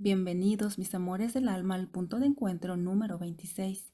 Bienvenidos 0.00 0.78
mis 0.78 0.94
amores 0.94 1.34
del 1.34 1.48
alma 1.48 1.74
al 1.74 1.88
punto 1.88 2.20
de 2.20 2.26
encuentro 2.26 2.76
número 2.76 3.18
26, 3.18 3.90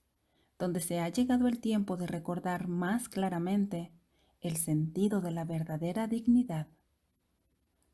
donde 0.59 0.81
se 0.81 1.01
ha 1.01 1.09
llegado 1.09 1.49
el 1.49 1.61
tiempo 1.61 1.97
de 1.97 2.07
recordar 2.07 2.69
más 2.69 3.09
claramente 3.09 3.91
el 4.43 4.59
sentido 4.59 5.23
de 5.23 5.31
la 5.31 5.47
verdadera 5.47 6.07
dignidad. 6.07 6.67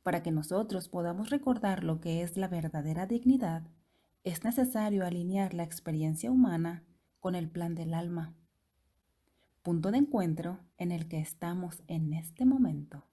Para 0.02 0.24
que 0.24 0.32
nosotros 0.32 0.88
podamos 0.88 1.30
recordar 1.30 1.84
lo 1.84 2.00
que 2.00 2.22
es 2.22 2.36
la 2.36 2.48
verdadera 2.48 3.06
dignidad, 3.06 3.62
es 4.24 4.42
necesario 4.42 5.06
alinear 5.06 5.54
la 5.54 5.62
experiencia 5.62 6.32
humana 6.32 6.82
con 7.20 7.36
el 7.36 7.48
plan 7.48 7.76
del 7.76 7.94
alma. 7.94 8.34
Punto 9.62 9.92
de 9.92 9.98
encuentro 9.98 10.58
en 10.78 10.90
el 10.90 11.06
que 11.06 11.20
estamos 11.20 11.80
en 11.86 12.12
este 12.14 12.44
momento. 12.44 13.04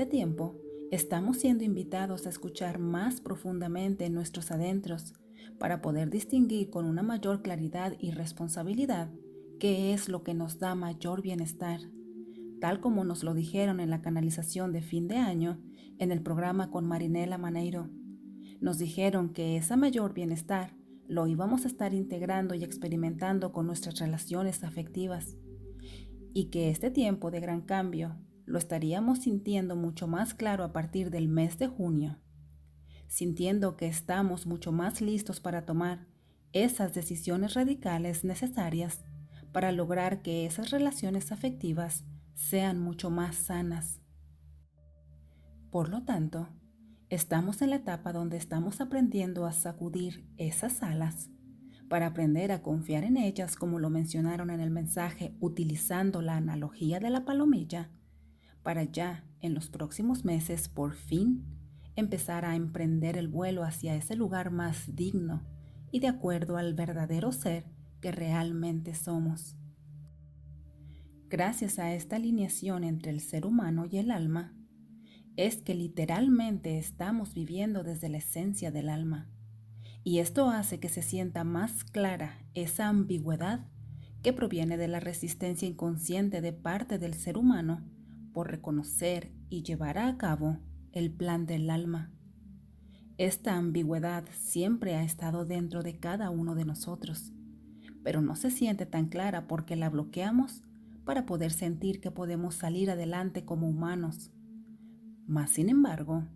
Este 0.00 0.12
tiempo, 0.12 0.54
estamos 0.92 1.38
siendo 1.38 1.64
invitados 1.64 2.24
a 2.24 2.28
escuchar 2.28 2.78
más 2.78 3.20
profundamente 3.20 4.04
en 4.04 4.14
nuestros 4.14 4.52
adentros 4.52 5.12
para 5.58 5.82
poder 5.82 6.08
distinguir 6.08 6.70
con 6.70 6.86
una 6.86 7.02
mayor 7.02 7.42
claridad 7.42 7.94
y 7.98 8.12
responsabilidad 8.12 9.10
qué 9.58 9.92
es 9.92 10.08
lo 10.08 10.22
que 10.22 10.34
nos 10.34 10.60
da 10.60 10.76
mayor 10.76 11.20
bienestar, 11.20 11.80
tal 12.60 12.78
como 12.80 13.02
nos 13.02 13.24
lo 13.24 13.34
dijeron 13.34 13.80
en 13.80 13.90
la 13.90 14.00
canalización 14.00 14.70
de 14.70 14.82
fin 14.82 15.08
de 15.08 15.16
año 15.16 15.60
en 15.98 16.12
el 16.12 16.22
programa 16.22 16.70
con 16.70 16.86
Marinela 16.86 17.36
Maneiro. 17.36 17.90
Nos 18.60 18.78
dijeron 18.78 19.32
que 19.32 19.56
ese 19.56 19.76
mayor 19.76 20.14
bienestar 20.14 20.76
lo 21.08 21.26
íbamos 21.26 21.64
a 21.64 21.68
estar 21.68 21.92
integrando 21.92 22.54
y 22.54 22.62
experimentando 22.62 23.50
con 23.50 23.66
nuestras 23.66 23.98
relaciones 23.98 24.62
afectivas 24.62 25.36
y 26.32 26.50
que 26.50 26.70
este 26.70 26.92
tiempo 26.92 27.32
de 27.32 27.40
gran 27.40 27.62
cambio 27.62 28.16
lo 28.48 28.58
estaríamos 28.58 29.20
sintiendo 29.20 29.76
mucho 29.76 30.08
más 30.08 30.32
claro 30.32 30.64
a 30.64 30.72
partir 30.72 31.10
del 31.10 31.28
mes 31.28 31.58
de 31.58 31.68
junio, 31.68 32.18
sintiendo 33.06 33.76
que 33.76 33.86
estamos 33.86 34.46
mucho 34.46 34.72
más 34.72 35.02
listos 35.02 35.38
para 35.38 35.66
tomar 35.66 36.06
esas 36.54 36.94
decisiones 36.94 37.52
radicales 37.52 38.24
necesarias 38.24 39.04
para 39.52 39.70
lograr 39.70 40.22
que 40.22 40.46
esas 40.46 40.70
relaciones 40.70 41.30
afectivas 41.30 42.04
sean 42.34 42.80
mucho 42.80 43.10
más 43.10 43.36
sanas. 43.36 44.00
Por 45.70 45.90
lo 45.90 46.04
tanto, 46.04 46.48
estamos 47.10 47.60
en 47.60 47.70
la 47.70 47.76
etapa 47.76 48.14
donde 48.14 48.38
estamos 48.38 48.80
aprendiendo 48.80 49.44
a 49.44 49.52
sacudir 49.52 50.26
esas 50.38 50.82
alas 50.82 51.28
para 51.90 52.06
aprender 52.06 52.50
a 52.52 52.62
confiar 52.62 53.04
en 53.04 53.18
ellas 53.18 53.56
como 53.56 53.78
lo 53.78 53.90
mencionaron 53.90 54.48
en 54.48 54.60
el 54.60 54.70
mensaje 54.70 55.36
utilizando 55.38 56.22
la 56.22 56.36
analogía 56.36 56.98
de 56.98 57.10
la 57.10 57.26
palomilla 57.26 57.90
para 58.62 58.84
ya 58.84 59.24
en 59.40 59.54
los 59.54 59.68
próximos 59.68 60.24
meses 60.24 60.68
por 60.68 60.94
fin 60.94 61.44
empezar 61.96 62.44
a 62.44 62.54
emprender 62.54 63.16
el 63.16 63.28
vuelo 63.28 63.64
hacia 63.64 63.96
ese 63.96 64.14
lugar 64.14 64.50
más 64.50 64.94
digno 64.94 65.42
y 65.90 66.00
de 66.00 66.08
acuerdo 66.08 66.56
al 66.56 66.74
verdadero 66.74 67.32
ser 67.32 67.64
que 68.00 68.12
realmente 68.12 68.94
somos. 68.94 69.56
Gracias 71.28 71.78
a 71.78 71.92
esta 71.92 72.16
alineación 72.16 72.84
entre 72.84 73.10
el 73.10 73.20
ser 73.20 73.44
humano 73.44 73.86
y 73.90 73.98
el 73.98 74.10
alma, 74.10 74.54
es 75.36 75.62
que 75.62 75.74
literalmente 75.74 76.78
estamos 76.78 77.34
viviendo 77.34 77.84
desde 77.84 78.08
la 78.08 78.18
esencia 78.18 78.70
del 78.70 78.88
alma. 78.88 79.28
Y 80.02 80.20
esto 80.20 80.50
hace 80.50 80.80
que 80.80 80.88
se 80.88 81.02
sienta 81.02 81.44
más 81.44 81.84
clara 81.84 82.38
esa 82.54 82.88
ambigüedad 82.88 83.66
que 84.22 84.32
proviene 84.32 84.76
de 84.76 84.88
la 84.88 85.00
resistencia 85.00 85.68
inconsciente 85.68 86.40
de 86.40 86.52
parte 86.52 86.98
del 86.98 87.14
ser 87.14 87.36
humano 87.36 87.84
por 88.32 88.50
reconocer 88.50 89.32
y 89.48 89.62
llevar 89.62 89.98
a 89.98 90.16
cabo 90.16 90.58
el 90.92 91.12
plan 91.12 91.46
del 91.46 91.70
alma. 91.70 92.12
Esta 93.16 93.56
ambigüedad 93.56 94.24
siempre 94.32 94.94
ha 94.94 95.02
estado 95.02 95.44
dentro 95.44 95.82
de 95.82 95.98
cada 95.98 96.30
uno 96.30 96.54
de 96.54 96.64
nosotros, 96.64 97.32
pero 98.04 98.22
no 98.22 98.36
se 98.36 98.50
siente 98.50 98.86
tan 98.86 99.08
clara 99.08 99.48
porque 99.48 99.76
la 99.76 99.90
bloqueamos 99.90 100.62
para 101.04 101.26
poder 101.26 101.50
sentir 101.50 102.00
que 102.00 102.10
podemos 102.10 102.54
salir 102.54 102.90
adelante 102.90 103.44
como 103.44 103.68
humanos. 103.68 104.30
Mas, 105.26 105.50
sin 105.50 105.68
embargo, 105.68 106.28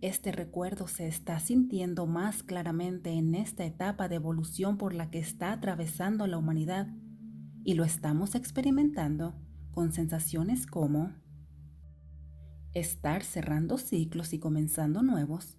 este 0.00 0.30
recuerdo 0.30 0.86
se 0.86 1.08
está 1.08 1.40
sintiendo 1.40 2.06
más 2.06 2.42
claramente 2.42 3.10
en 3.10 3.34
esta 3.34 3.64
etapa 3.64 4.08
de 4.08 4.16
evolución 4.16 4.76
por 4.76 4.94
la 4.94 5.10
que 5.10 5.18
está 5.18 5.52
atravesando 5.52 6.26
la 6.26 6.38
humanidad 6.38 6.88
y 7.64 7.74
lo 7.74 7.84
estamos 7.84 8.34
experimentando 8.34 9.34
con 9.76 9.92
sensaciones 9.92 10.66
como 10.66 11.12
estar 12.72 13.22
cerrando 13.22 13.76
ciclos 13.76 14.32
y 14.32 14.38
comenzando 14.38 15.02
nuevos. 15.02 15.58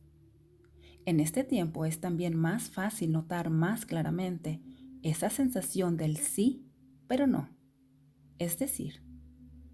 En 1.05 1.19
este 1.19 1.43
tiempo 1.43 1.85
es 1.85 1.99
también 1.99 2.35
más 2.35 2.71
fácil 2.71 3.11
notar 3.11 3.51
más 3.51 3.85
claramente 3.85 4.59
esa 5.03 5.29
sensación 5.29 5.97
del 5.97 6.17
sí, 6.17 6.65
pero 7.07 7.27
no. 7.27 7.55
Es 8.39 8.57
decir, 8.57 9.03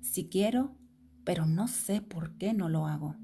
si 0.01 0.27
quiero, 0.27 0.75
pero 1.23 1.45
no 1.45 1.69
sé 1.69 2.01
por 2.01 2.35
qué 2.35 2.53
no 2.53 2.67
lo 2.67 2.85
hago. 2.85 3.15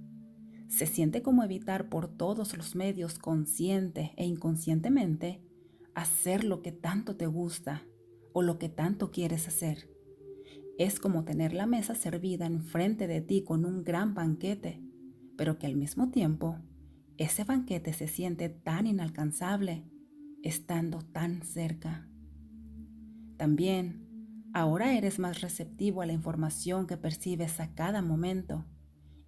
Se 0.69 0.85
siente 0.85 1.21
como 1.21 1.43
evitar 1.43 1.89
por 1.89 2.07
todos 2.07 2.55
los 2.55 2.77
medios 2.77 3.19
consciente 3.19 4.13
e 4.15 4.25
inconscientemente 4.25 5.43
hacer 5.95 6.45
lo 6.45 6.61
que 6.61 6.71
tanto 6.71 7.17
te 7.17 7.25
gusta 7.25 7.83
o 8.31 8.41
lo 8.41 8.57
que 8.57 8.69
tanto 8.69 9.11
quieres 9.11 9.49
hacer. 9.49 9.98
Es 10.79 10.97
como 10.97 11.25
tener 11.25 11.51
la 11.51 11.65
mesa 11.65 11.93
servida 11.93 12.45
enfrente 12.45 13.05
de 13.05 13.19
ti 13.19 13.43
con 13.43 13.65
un 13.65 13.83
gran 13.83 14.13
banquete, 14.13 14.81
pero 15.35 15.59
que 15.59 15.67
al 15.67 15.75
mismo 15.75 16.09
tiempo 16.09 16.57
ese 17.17 17.43
banquete 17.43 17.91
se 17.91 18.07
siente 18.07 18.47
tan 18.47 18.87
inalcanzable 18.87 19.83
estando 20.41 21.01
tan 21.01 21.41
cerca. 21.43 22.07
También, 23.35 24.47
ahora 24.53 24.97
eres 24.97 25.19
más 25.19 25.41
receptivo 25.41 26.01
a 26.01 26.05
la 26.05 26.13
información 26.13 26.87
que 26.87 26.95
percibes 26.95 27.59
a 27.59 27.73
cada 27.73 28.01
momento 28.01 28.65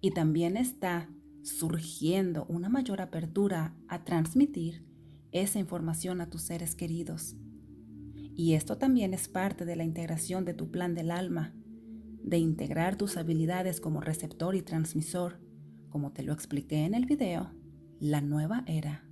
y 0.00 0.12
también 0.12 0.56
está 0.56 1.10
surgiendo 1.42 2.46
una 2.46 2.70
mayor 2.70 3.02
apertura 3.02 3.76
a 3.88 4.04
transmitir 4.04 4.86
esa 5.32 5.58
información 5.58 6.22
a 6.22 6.30
tus 6.30 6.40
seres 6.44 6.74
queridos. 6.74 7.36
Y 8.34 8.54
esto 8.54 8.78
también 8.78 9.12
es 9.12 9.28
parte 9.28 9.64
de 9.64 9.76
la 9.76 9.84
integración 9.84 10.44
de 10.44 10.54
tu 10.54 10.70
plan 10.70 10.94
del 10.94 11.10
alma, 11.10 11.54
de 12.22 12.38
integrar 12.38 12.96
tus 12.96 13.16
habilidades 13.16 13.80
como 13.80 14.00
receptor 14.00 14.54
y 14.54 14.62
transmisor, 14.62 15.40
como 15.90 16.12
te 16.12 16.22
lo 16.22 16.32
expliqué 16.32 16.84
en 16.84 16.94
el 16.94 17.04
video, 17.04 17.52
la 18.00 18.20
nueva 18.20 18.64
era. 18.66 19.04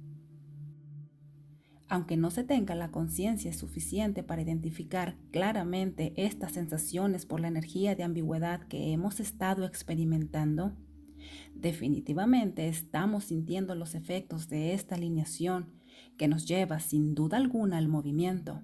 Aunque 1.88 2.16
no 2.16 2.30
se 2.30 2.44
tenga 2.44 2.74
la 2.74 2.92
conciencia 2.92 3.52
suficiente 3.52 4.22
para 4.22 4.42
identificar 4.42 5.16
claramente 5.32 6.14
estas 6.16 6.52
sensaciones 6.52 7.26
por 7.26 7.40
la 7.40 7.48
energía 7.48 7.96
de 7.96 8.04
ambigüedad 8.04 8.62
que 8.68 8.92
hemos 8.92 9.20
estado 9.20 9.66
experimentando, 9.66 10.76
definitivamente 11.54 12.68
estamos 12.68 13.24
sintiendo 13.24 13.74
los 13.74 13.94
efectos 13.94 14.48
de 14.48 14.72
esta 14.72 14.94
alineación 14.94 15.74
que 16.16 16.28
nos 16.28 16.46
lleva 16.46 16.78
sin 16.78 17.14
duda 17.14 17.36
alguna 17.36 17.76
al 17.76 17.88
movimiento 17.88 18.62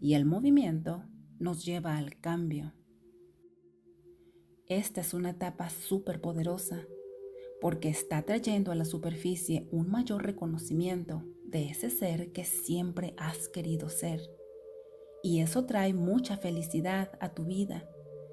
y 0.00 0.14
el 0.14 0.24
movimiento 0.24 1.04
nos 1.38 1.64
lleva 1.64 1.96
al 1.96 2.18
cambio. 2.20 2.72
Esta 4.66 5.00
es 5.00 5.14
una 5.14 5.30
etapa 5.30 5.68
súper 5.68 6.20
poderosa 6.20 6.86
porque 7.60 7.88
está 7.88 8.22
trayendo 8.22 8.72
a 8.72 8.74
la 8.74 8.84
superficie 8.84 9.68
un 9.70 9.90
mayor 9.90 10.24
reconocimiento 10.24 11.24
de 11.44 11.68
ese 11.68 11.90
ser 11.90 12.32
que 12.32 12.44
siempre 12.44 13.14
has 13.18 13.48
querido 13.48 13.88
ser. 13.90 14.20
Y 15.22 15.40
eso 15.40 15.66
trae 15.66 15.92
mucha 15.92 16.38
felicidad 16.38 17.10
a 17.20 17.34
tu 17.34 17.44
vida 17.44 17.86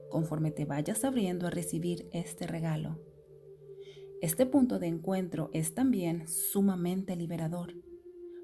conforme 0.09 0.51
te 0.51 0.63
vayas 0.63 1.03
abriendo 1.03 1.47
a 1.47 1.49
recibir 1.49 2.07
este 2.13 2.47
regalo. 2.47 2.99
Este 4.21 4.45
punto 4.45 4.79
de 4.79 4.87
encuentro 4.87 5.49
es 5.53 5.73
también 5.73 6.27
sumamente 6.27 7.15
liberador 7.15 7.73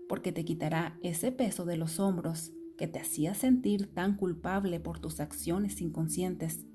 porque 0.10 0.32
te 0.32 0.44
quitará 0.44 1.00
ese 1.02 1.32
peso 1.32 1.64
de 1.66 1.78
los 1.78 2.00
hombros 2.00 2.52
que 2.78 2.88
te 2.88 3.00
hacía 3.00 3.34
sentir 3.34 3.94
tan 3.94 4.16
culpable 4.16 4.80
por 4.80 5.00
tus 5.00 5.20
acciones 5.20 5.82
inconscientes 5.82 6.66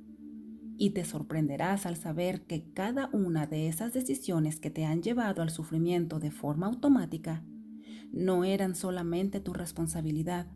y 0.79 0.91
te 0.91 1.05
sorprenderás 1.05 1.87
al 1.87 1.97
saber 1.97 2.47
que 2.47 2.73
cada 2.73 3.11
una 3.13 3.47
de 3.47 3.69
esas 3.69 3.93
decisiones 3.93 4.61
que 4.61 4.71
te 4.71 4.85
han 4.85 5.03
llevado 5.03 5.43
al 5.43 5.51
sufrimiento 5.51 6.21
de 6.21 6.31
forma 6.31 6.69
automática 6.69 7.45
no 8.13 8.45
eran 8.45 8.77
solamente 8.77 9.41
tu 9.41 9.53
responsabilidad, 9.53 10.47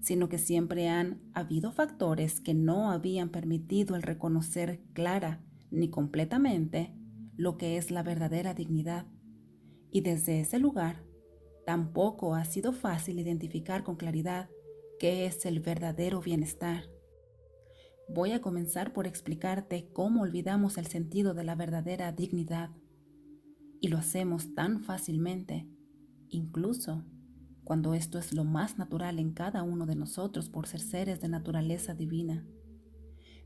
sino 0.00 0.28
que 0.28 0.38
siempre 0.38 0.88
han 0.88 1.20
habido 1.34 1.72
factores 1.72 2.40
que 2.40 2.54
no 2.54 2.90
habían 2.92 3.30
permitido 3.30 3.96
el 3.96 4.02
reconocer 4.02 4.80
clara 4.92 5.44
ni 5.70 5.90
completamente 5.90 6.94
lo 7.36 7.58
que 7.58 7.76
es 7.76 7.90
la 7.90 8.02
verdadera 8.02 8.54
dignidad. 8.54 9.06
Y 9.90 10.02
desde 10.02 10.40
ese 10.40 10.58
lugar, 10.58 11.04
tampoco 11.66 12.34
ha 12.34 12.44
sido 12.44 12.72
fácil 12.72 13.18
identificar 13.18 13.82
con 13.82 13.96
claridad 13.96 14.48
qué 14.98 15.26
es 15.26 15.46
el 15.46 15.60
verdadero 15.60 16.20
bienestar. 16.20 16.84
Voy 18.08 18.32
a 18.32 18.40
comenzar 18.40 18.92
por 18.92 19.06
explicarte 19.06 19.90
cómo 19.92 20.22
olvidamos 20.22 20.78
el 20.78 20.86
sentido 20.86 21.34
de 21.34 21.44
la 21.44 21.54
verdadera 21.54 22.10
dignidad. 22.12 22.70
Y 23.80 23.88
lo 23.88 23.98
hacemos 23.98 24.54
tan 24.54 24.80
fácilmente, 24.80 25.68
incluso 26.28 27.04
cuando 27.64 27.94
esto 27.94 28.18
es 28.18 28.32
lo 28.32 28.44
más 28.44 28.78
natural 28.78 29.18
en 29.18 29.32
cada 29.32 29.62
uno 29.62 29.86
de 29.86 29.94
nosotros 29.94 30.48
por 30.48 30.66
ser 30.66 30.80
seres 30.80 31.20
de 31.20 31.28
naturaleza 31.28 31.94
divina. 31.94 32.44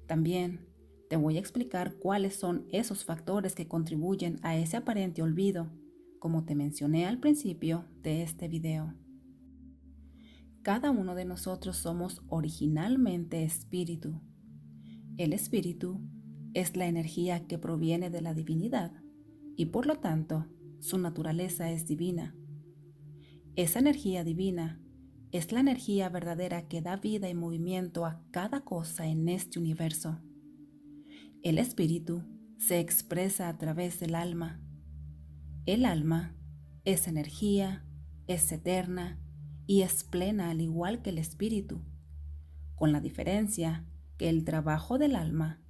También 0.06 0.68
te 1.10 1.16
voy 1.16 1.36
a 1.36 1.40
explicar 1.40 1.96
cuáles 1.96 2.36
son 2.36 2.66
esos 2.70 3.04
factores 3.04 3.54
que 3.54 3.68
contribuyen 3.68 4.38
a 4.42 4.56
ese 4.56 4.78
aparente 4.78 5.22
olvido, 5.22 5.70
como 6.18 6.44
te 6.44 6.54
mencioné 6.54 7.04
al 7.06 7.18
principio 7.18 7.84
de 8.00 8.22
este 8.22 8.48
video. 8.48 8.94
Cada 10.62 10.92
uno 10.92 11.16
de 11.16 11.24
nosotros 11.24 11.76
somos 11.76 12.22
originalmente 12.28 13.42
espíritu. 13.42 14.20
El 15.16 15.32
espíritu 15.32 16.00
es 16.54 16.76
la 16.76 16.86
energía 16.86 17.48
que 17.48 17.58
proviene 17.58 18.10
de 18.10 18.20
la 18.20 18.32
divinidad 18.32 18.92
y 19.56 19.66
por 19.66 19.86
lo 19.86 19.98
tanto 19.98 20.46
su 20.78 20.98
naturaleza 20.98 21.72
es 21.72 21.88
divina. 21.88 22.36
Esa 23.56 23.80
energía 23.80 24.22
divina 24.22 24.80
es 25.32 25.50
la 25.50 25.58
energía 25.58 26.08
verdadera 26.08 26.68
que 26.68 26.80
da 26.80 26.94
vida 26.94 27.28
y 27.28 27.34
movimiento 27.34 28.06
a 28.06 28.22
cada 28.30 28.60
cosa 28.60 29.08
en 29.08 29.28
este 29.28 29.58
universo. 29.58 30.20
El 31.42 31.58
espíritu 31.58 32.22
se 32.58 32.78
expresa 32.78 33.48
a 33.48 33.58
través 33.58 33.98
del 33.98 34.14
alma. 34.14 34.60
El 35.66 35.84
alma 35.84 36.36
es 36.84 37.08
energía, 37.08 37.84
es 38.28 38.52
eterna 38.52 39.21
y 39.66 39.82
es 39.82 40.04
plena 40.04 40.50
al 40.50 40.60
igual 40.60 41.02
que 41.02 41.10
el 41.10 41.18
espíritu, 41.18 41.80
con 42.74 42.92
la 42.92 43.00
diferencia 43.00 43.84
que 44.16 44.28
el 44.28 44.44
trabajo 44.44 44.98
del 44.98 45.16
alma 45.16 45.60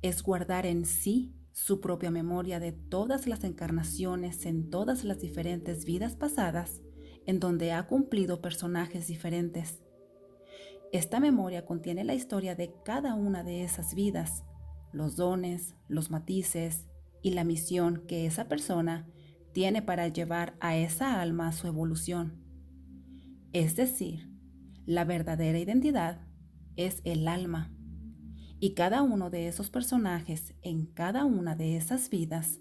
es 0.00 0.22
guardar 0.22 0.66
en 0.66 0.84
sí 0.84 1.34
su 1.52 1.80
propia 1.80 2.10
memoria 2.10 2.60
de 2.60 2.72
todas 2.72 3.26
las 3.26 3.44
encarnaciones 3.44 4.46
en 4.46 4.70
todas 4.70 5.04
las 5.04 5.20
diferentes 5.20 5.84
vidas 5.84 6.16
pasadas 6.16 6.80
en 7.26 7.40
donde 7.40 7.72
ha 7.72 7.86
cumplido 7.86 8.40
personajes 8.40 9.06
diferentes. 9.06 9.80
Esta 10.92 11.20
memoria 11.20 11.64
contiene 11.64 12.04
la 12.04 12.14
historia 12.14 12.54
de 12.54 12.74
cada 12.84 13.14
una 13.14 13.44
de 13.44 13.62
esas 13.64 13.94
vidas, 13.94 14.44
los 14.92 15.16
dones, 15.16 15.74
los 15.88 16.10
matices 16.10 16.86
y 17.22 17.30
la 17.30 17.44
misión 17.44 18.04
que 18.06 18.26
esa 18.26 18.48
persona 18.48 19.08
tiene 19.52 19.82
para 19.82 20.08
llevar 20.08 20.54
a 20.60 20.76
esa 20.76 21.20
alma 21.20 21.48
a 21.48 21.52
su 21.52 21.66
evolución. 21.66 22.41
Es 23.52 23.76
decir, 23.76 24.30
la 24.86 25.04
verdadera 25.04 25.58
identidad 25.58 26.20
es 26.76 27.02
el 27.04 27.28
alma. 27.28 27.70
Y 28.60 28.74
cada 28.74 29.02
uno 29.02 29.28
de 29.28 29.48
esos 29.48 29.70
personajes 29.70 30.54
en 30.62 30.86
cada 30.86 31.24
una 31.24 31.54
de 31.56 31.76
esas 31.76 32.08
vidas 32.08 32.60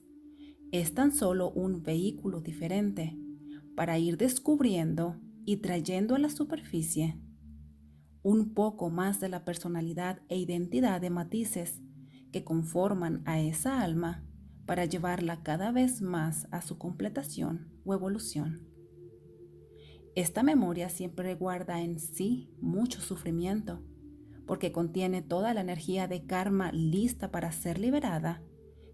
es 0.72 0.94
tan 0.94 1.12
solo 1.12 1.52
un 1.52 1.84
vehículo 1.84 2.42
diferente 2.42 3.18
para 3.76 4.00
ir 4.00 4.18
descubriendo 4.18 5.20
y 5.46 5.58
trayendo 5.58 6.16
a 6.16 6.20
la 6.20 6.30
superficie 6.30 7.20
un 8.24 8.54
poco 8.54 8.90
más 8.90 9.20
de 9.20 9.30
la 9.30 9.46
personalidad 9.46 10.22
e 10.30 10.38
identidad 10.38 11.02
de 11.02 11.10
matices 11.10 11.82
que 12.32 12.44
conforman 12.44 13.24
a 13.26 13.40
esa 13.40 13.82
alma 13.82 14.24
para 14.66 14.86
llevarla 14.86 15.42
cada 15.44 15.72
vez 15.72 16.02
más 16.02 16.48
a 16.52 16.62
su 16.62 16.78
completación 16.78 17.72
o 17.84 17.94
evolución. 17.94 18.71
Esta 20.16 20.44
memoria 20.44 20.90
siempre 20.90 21.36
guarda 21.36 21.82
en 21.82 22.00
sí 22.00 22.50
mucho 22.60 23.00
sufrimiento, 23.00 23.82
porque 24.46 24.74
contiene 24.74 25.22
toda 25.22 25.54
la 25.54 25.62
energía 25.62 26.08
de 26.08 26.26
karma 26.26 26.72
lista 26.74 27.32
para 27.32 27.52
ser 27.54 27.80
liberada 27.80 28.44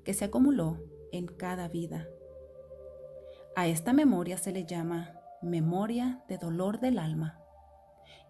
que 0.04 0.14
se 0.14 0.26
acumuló 0.26 0.80
en 1.12 1.26
cada 1.26 1.68
vida. 1.70 2.08
A 3.56 3.68
esta 3.68 3.94
memoria 3.94 4.38
se 4.38 4.52
le 4.52 4.66
llama 4.66 5.14
memoria 5.42 6.24
de 6.28 6.38
dolor 6.38 6.80
del 6.80 7.00
alma. 7.00 7.42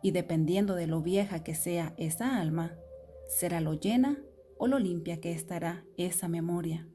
Y 0.02 0.12
dependiendo 0.12 0.76
de 0.76 0.88
lo 0.88 1.02
vieja 1.02 1.44
que 1.44 1.56
sea 1.56 1.94
esa 1.98 2.40
alma, 2.40 2.78
será 3.28 3.60
lo 3.60 3.74
llena 3.74 4.18
o 4.58 4.68
lo 4.68 4.80
limpia 4.80 5.20
que 5.20 5.34
estará 5.34 5.84
esa 5.98 6.30
memoria. 6.30 6.88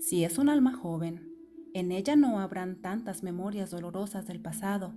Si 0.00 0.24
es 0.24 0.36
un 0.36 0.50
alma 0.50 0.76
joven, 0.76 1.31
en 1.74 1.92
ella 1.92 2.16
no 2.16 2.40
habrán 2.40 2.80
tantas 2.80 3.22
memorias 3.22 3.70
dolorosas 3.70 4.26
del 4.26 4.40
pasado 4.40 4.94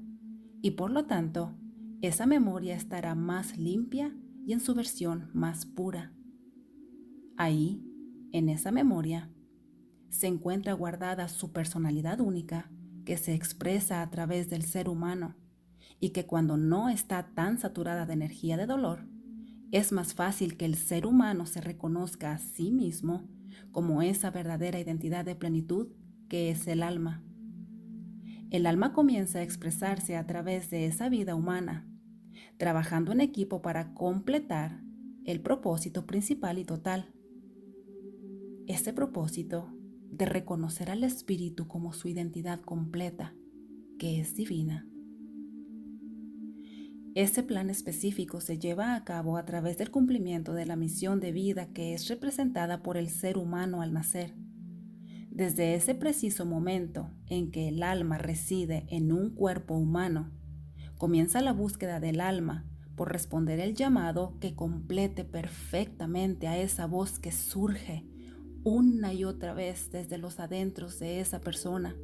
y 0.62 0.72
por 0.72 0.92
lo 0.92 1.06
tanto, 1.06 1.54
esa 2.02 2.26
memoria 2.26 2.76
estará 2.76 3.16
más 3.16 3.58
limpia 3.58 4.16
y 4.46 4.54
en 4.54 4.60
su 4.60 4.74
versión 4.76 5.30
más 5.34 5.66
pura. 5.66 6.14
Ahí, 7.38 7.84
en 8.32 8.50
esa 8.50 8.72
memoria, 8.72 9.30
se 10.10 10.28
encuentra 10.28 10.74
guardada 10.74 11.28
su 11.28 11.52
personalidad 11.52 12.20
única 12.20 12.72
que 13.06 13.18
se 13.18 13.34
expresa 13.34 14.02
a 14.02 14.10
través 14.10 14.50
del 14.50 14.64
ser 14.64 14.90
humano 14.90 15.36
y 16.00 16.10
que 16.10 16.26
cuando 16.26 16.58
no 16.58 16.90
está 16.90 17.34
tan 17.34 17.58
saturada 17.58 18.06
de 18.06 18.14
energía 18.14 18.58
de 18.58 18.66
dolor, 18.66 19.08
es 19.72 19.92
más 19.92 20.14
fácil 20.14 20.58
que 20.58 20.66
el 20.66 20.76
ser 20.76 21.06
humano 21.06 21.46
se 21.46 21.62
reconozca 21.62 22.34
a 22.34 22.38
sí 22.38 22.72
mismo 22.72 23.28
como 23.72 24.02
esa 24.02 24.32
verdadera 24.32 24.80
identidad 24.80 25.26
de 25.26 25.36
plenitud 25.36 25.88
que 26.30 26.50
es 26.50 26.68
el 26.68 26.84
alma. 26.84 27.24
El 28.52 28.66
alma 28.66 28.94
comienza 28.94 29.40
a 29.40 29.44
expresarse 29.44 30.16
a 30.16 30.26
través 30.26 30.70
de 30.70 30.86
esa 30.86 31.10
vida 31.10 31.36
humana, 31.36 31.88
trabajando 32.58 33.12
en 33.12 33.22
equipo 33.22 33.62
para 33.62 33.94
completar 33.94 34.82
el 35.26 35.42
propósito 35.42 36.06
principal 36.06 36.60
y 36.60 36.66
total. 36.66 37.14
Este 38.68 38.94
propósito 38.94 39.74
de 40.10 40.26
reconocer 40.26 40.90
al 40.90 41.04
Espíritu 41.04 41.68
como 41.68 41.94
su 41.94 42.08
identidad 42.08 42.62
completa, 42.62 43.36
que 44.00 44.20
es 44.20 44.36
divina. 44.36 44.88
Ese 47.16 47.44
plan 47.44 47.70
específico 47.70 48.42
se 48.42 48.58
lleva 48.58 48.96
a 48.96 49.04
cabo 49.06 49.38
a 49.38 49.46
través 49.46 49.78
del 49.78 49.90
cumplimiento 49.90 50.54
de 50.54 50.66
la 50.66 50.76
misión 50.76 51.20
de 51.20 51.32
vida 51.32 51.68
que 51.68 51.94
es 51.94 52.08
representada 52.10 52.84
por 52.84 52.98
el 52.98 53.10
ser 53.10 53.38
humano 53.38 53.82
al 53.82 53.94
nacer. 53.94 54.36
Desde 55.36 55.76
ese 55.76 55.96
preciso 55.96 56.46
momento 56.46 57.12
en 57.28 57.52
que 57.52 57.68
el 57.68 57.84
alma 57.84 58.18
reside 58.18 58.86
en 58.88 59.12
un 59.12 59.32
cuerpo 59.32 59.74
humano, 59.74 60.32
comienza 60.98 61.42
la 61.42 61.52
búsqueda 61.52 62.00
del 62.00 62.22
alma 62.22 62.64
por 62.96 63.12
responder 63.12 63.60
el 63.60 63.76
llamado 63.76 64.38
que 64.40 64.56
complete 64.56 65.26
perfectamente 65.26 66.48
a 66.48 66.58
esa 66.58 66.86
voz 66.86 67.20
que 67.20 67.34
surge 67.34 68.06
una 68.64 69.14
y 69.14 69.26
otra 69.26 69.54
vez 69.54 69.92
desde 69.92 70.18
los 70.18 70.40
adentros 70.40 71.00
de 71.00 71.20
esa 71.20 71.42
persona, 71.42 71.98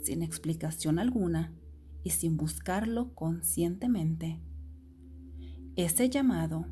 sin 0.00 0.22
explicación 0.22 1.00
alguna 1.00 1.52
y 2.04 2.10
sin 2.10 2.36
buscarlo 2.36 3.12
conscientemente. 3.16 4.38
Ese 5.74 6.10
llamado 6.10 6.66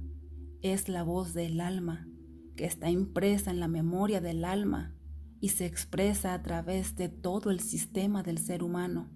es 0.63 0.89
la 0.89 1.03
voz 1.03 1.35
del 1.35 1.61
alma 1.61 2.07
que 2.55 2.65
está 2.65 2.91
impresa 2.91 3.51
en 3.51 3.59
la 3.59 3.67
memoria 3.67 4.21
del 4.21 4.45
alma 4.45 4.96
y 5.41 5.51
se 5.51 5.67
expresa 5.67 6.35
a 6.35 6.43
través 6.43 6.97
de 6.97 7.09
todo 7.09 7.51
el 7.51 7.61
sistema 7.61 8.23
del 8.23 8.39
ser 8.39 8.63
humano. 8.63 9.11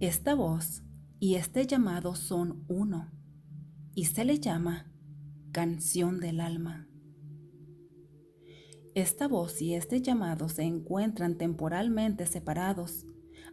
Esta 0.00 0.34
voz 0.34 0.82
y 1.18 1.34
este 1.34 1.66
llamado 1.66 2.14
son 2.14 2.64
uno 2.68 3.10
y 3.94 4.04
se 4.04 4.24
le 4.24 4.38
llama 4.38 4.92
canción 5.50 6.20
del 6.20 6.40
alma. 6.40 6.88
Esta 8.94 9.28
voz 9.28 9.60
y 9.60 9.74
este 9.74 10.00
llamado 10.00 10.48
se 10.48 10.62
encuentran 10.62 11.36
temporalmente 11.36 12.26
separados 12.26 13.06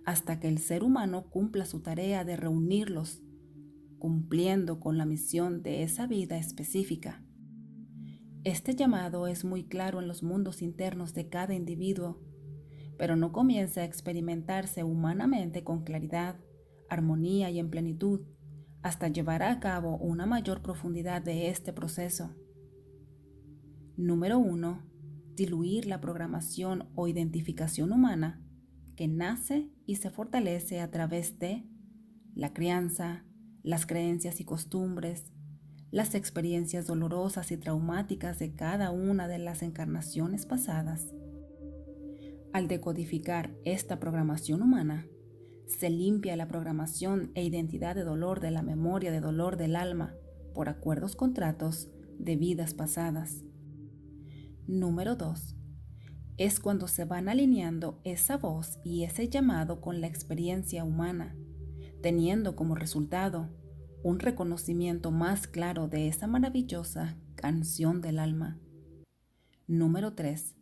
hasta 0.06 0.40
que 0.40 0.48
el 0.48 0.60
ser 0.60 0.84
humano 0.84 1.30
cumpla 1.30 1.66
su 1.66 1.82
tarea 1.82 2.24
de 2.24 2.38
reunirlos, 2.38 3.24
cumpliendo 3.98 4.80
con 4.80 4.98
la 5.00 5.06
misión 5.06 5.64
de 5.64 5.84
esa 5.84 6.06
vida 6.06 6.38
específica. 6.38 7.25
Este 8.46 8.76
llamado 8.76 9.26
es 9.26 9.44
muy 9.44 9.64
claro 9.64 10.00
en 10.00 10.08
los 10.08 10.22
mundos 10.22 10.62
internos 10.62 11.16
de 11.16 11.30
cada 11.30 11.56
individuo, 11.56 12.22
pero 12.96 13.16
no 13.16 13.32
comienza 13.32 13.82
a 13.82 13.86
experimentarse 13.86 14.84
humanamente 14.84 15.64
con 15.64 15.84
claridad, 15.84 16.36
armonía 16.88 17.50
y 17.50 17.58
en 17.58 17.72
plenitud 17.72 18.22
hasta 18.84 19.08
llevar 19.08 19.42
a 19.42 19.60
cabo 19.60 19.98
una 19.98 20.28
mayor 20.28 20.62
profundidad 20.62 21.24
de 21.24 21.50
este 21.50 21.74
proceso. 21.74 22.36
Número 23.98 24.38
1. 24.38 24.92
Diluir 25.34 25.88
la 25.88 26.00
programación 26.00 26.88
o 26.94 27.08
identificación 27.08 27.92
humana 27.92 28.46
que 28.96 29.08
nace 29.08 29.72
y 29.88 29.96
se 29.96 30.12
fortalece 30.12 30.82
a 30.82 30.92
través 30.92 31.40
de 31.40 31.68
la 32.36 32.54
crianza, 32.54 33.26
las 33.64 33.88
creencias 33.88 34.40
y 34.40 34.46
costumbres, 34.46 35.34
las 35.96 36.14
experiencias 36.14 36.88
dolorosas 36.88 37.52
y 37.52 37.58
traumáticas 37.58 38.38
de 38.38 38.54
cada 38.54 38.92
una 38.92 39.30
de 39.30 39.40
las 39.40 39.62
encarnaciones 39.62 40.46
pasadas. 40.46 41.14
Al 42.52 42.68
decodificar 42.68 43.56
esta 43.64 43.98
programación 43.98 44.62
humana, 44.62 45.08
se 45.68 45.90
limpia 45.90 46.36
la 46.36 46.50
programación 46.50 47.32
e 47.34 47.46
identidad 47.46 47.96
de 47.96 48.04
dolor 48.04 48.42
de 48.42 48.52
la 48.52 48.62
memoria 48.62 49.10
de 49.10 49.22
dolor 49.22 49.56
del 49.56 49.78
alma 49.78 50.14
por 50.54 50.68
acuerdos 50.68 51.16
contratos 51.16 51.88
de 52.20 52.36
vidas 52.36 52.74
pasadas. 52.74 53.46
Número 54.68 55.16
2. 55.16 55.56
Es 56.36 56.60
cuando 56.60 56.90
se 56.90 57.06
van 57.06 57.30
alineando 57.30 58.02
esa 58.04 58.36
voz 58.36 58.80
y 58.84 59.06
ese 59.06 59.30
llamado 59.30 59.80
con 59.80 60.02
la 60.02 60.08
experiencia 60.08 60.84
humana, 60.84 61.38
teniendo 62.02 62.58
como 62.58 62.76
resultado 62.76 63.50
un 64.06 64.20
reconocimiento 64.20 65.10
más 65.10 65.48
claro 65.48 65.88
de 65.88 66.08
esa 66.08 66.28
maravillosa 66.28 67.18
canción 67.34 68.02
del 68.02 68.20
alma. 68.20 68.60
Número 69.66 70.14
3. 70.14 70.54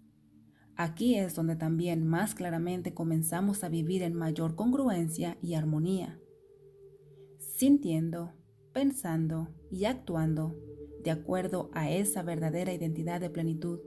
Aquí 0.78 1.16
es 1.16 1.36
donde 1.36 1.58
también 1.58 2.08
más 2.08 2.36
claramente 2.36 2.94
comenzamos 2.94 3.66
a 3.66 3.68
vivir 3.68 4.02
en 4.02 4.16
mayor 4.16 4.56
congruencia 4.56 5.38
y 5.42 5.56
armonía, 5.56 6.22
sintiendo, 7.38 8.32
pensando 8.72 9.50
y 9.70 9.84
actuando 9.84 10.56
de 11.04 11.12
acuerdo 11.12 11.70
a 11.74 11.92
esa 11.92 12.24
verdadera 12.24 12.72
identidad 12.72 13.20
de 13.20 13.30
plenitud, 13.30 13.82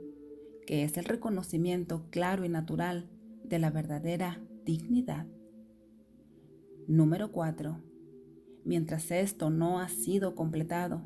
que 0.67 0.83
es 0.83 0.97
el 0.97 1.05
reconocimiento 1.05 2.05
claro 2.11 2.45
y 2.45 2.49
natural 2.49 3.09
de 3.43 3.57
la 3.57 3.71
verdadera 3.71 4.39
dignidad. 4.65 5.25
Número 6.87 7.31
4. 7.31 7.86
Mientras 8.67 9.09
esto 9.09 9.49
no 9.49 9.79
ha 9.79 9.89
sido 9.89 10.35
completado, 10.35 11.01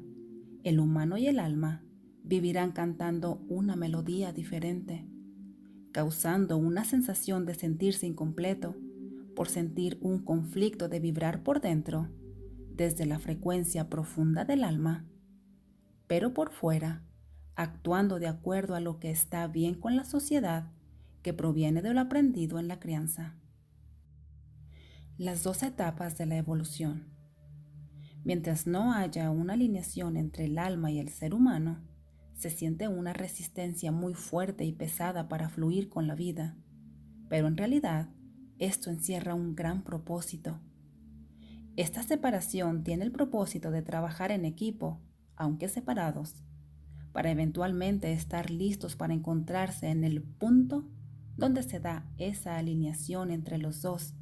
el 0.64 0.82
humano 0.82 1.18
y 1.18 1.28
el 1.28 1.40
alma 1.40 1.86
vivirán 2.24 2.74
cantando 2.74 3.46
una 3.48 3.78
melodía 3.78 4.34
diferente 4.34 5.08
causando 5.92 6.58
una 6.58 6.86
sensación 6.86 7.46
de 7.46 7.54
sentirse 7.54 8.08
incompleto 8.08 8.76
por 9.36 9.50
sentir 9.50 9.98
un 10.02 10.20
conflicto 10.20 10.90
de 10.90 11.00
vibrar 11.00 11.44
por 11.44 11.62
dentro 11.62 12.10
desde 12.74 13.06
la 13.06 13.20
frecuencia 13.20 13.90
profunda 13.90 14.46
del 14.46 14.64
alma, 14.64 15.06
pero 16.08 16.34
por 16.34 16.52
fuera, 16.52 17.04
actuando 17.56 18.20
de 18.20 18.28
acuerdo 18.28 18.76
a 18.76 18.80
lo 18.80 19.00
que 19.00 19.12
está 19.12 19.48
bien 19.48 19.76
con 19.76 19.96
la 19.96 20.06
sociedad 20.06 20.72
que 21.22 21.34
proviene 21.34 21.82
de 21.82 21.94
lo 21.94 22.00
aprendido 22.00 22.60
en 22.60 22.68
la 22.68 22.80
crianza. 22.80 23.36
Las 25.18 25.44
dos 25.44 25.62
etapas 25.62 26.18
de 26.18 26.26
la 26.26 26.38
evolución. 26.38 27.06
Mientras 28.24 28.68
no 28.68 28.94
haya 28.94 29.32
una 29.32 29.54
alineación 29.54 30.16
entre 30.16 30.46
el 30.46 30.58
alma 30.58 30.92
y 30.92 31.00
el 31.00 31.10
ser 31.10 31.34
humano, 31.34 31.82
se 32.36 32.50
siente 32.50 32.88
una 32.88 33.14
resistencia 33.14 33.92
muy 33.92 34.14
fuerte 34.14 34.64
y 34.64 34.72
pesada 34.72 35.28
para 35.28 35.50
fluir 35.50 35.90
con 35.90 36.08
la 36.08 36.16
vida, 36.16 36.56
pero 37.30 37.48
en 37.48 37.58
realidad 37.58 38.10
esto 38.60 38.90
encierra 38.90 39.34
un 39.34 39.56
gran 39.56 39.84
propósito. 39.84 40.60
Esta 41.76 42.04
separación 42.04 42.84
tiene 42.84 43.06
el 43.06 43.12
propósito 43.12 43.72
de 43.72 43.82
trabajar 43.82 44.32
en 44.32 44.46
equipo, 44.46 45.02
aunque 45.36 45.68
separados, 45.68 46.44
para 47.12 47.32
eventualmente 47.32 48.12
estar 48.14 48.50
listos 48.50 48.96
para 48.96 49.14
encontrarse 49.14 49.90
en 49.90 50.04
el 50.04 50.22
punto 50.22 50.88
donde 51.38 51.64
se 51.64 51.80
da 51.80 52.06
esa 52.18 52.58
alineación 52.58 53.32
entre 53.32 53.58
los 53.58 53.82
dos, 53.82 54.14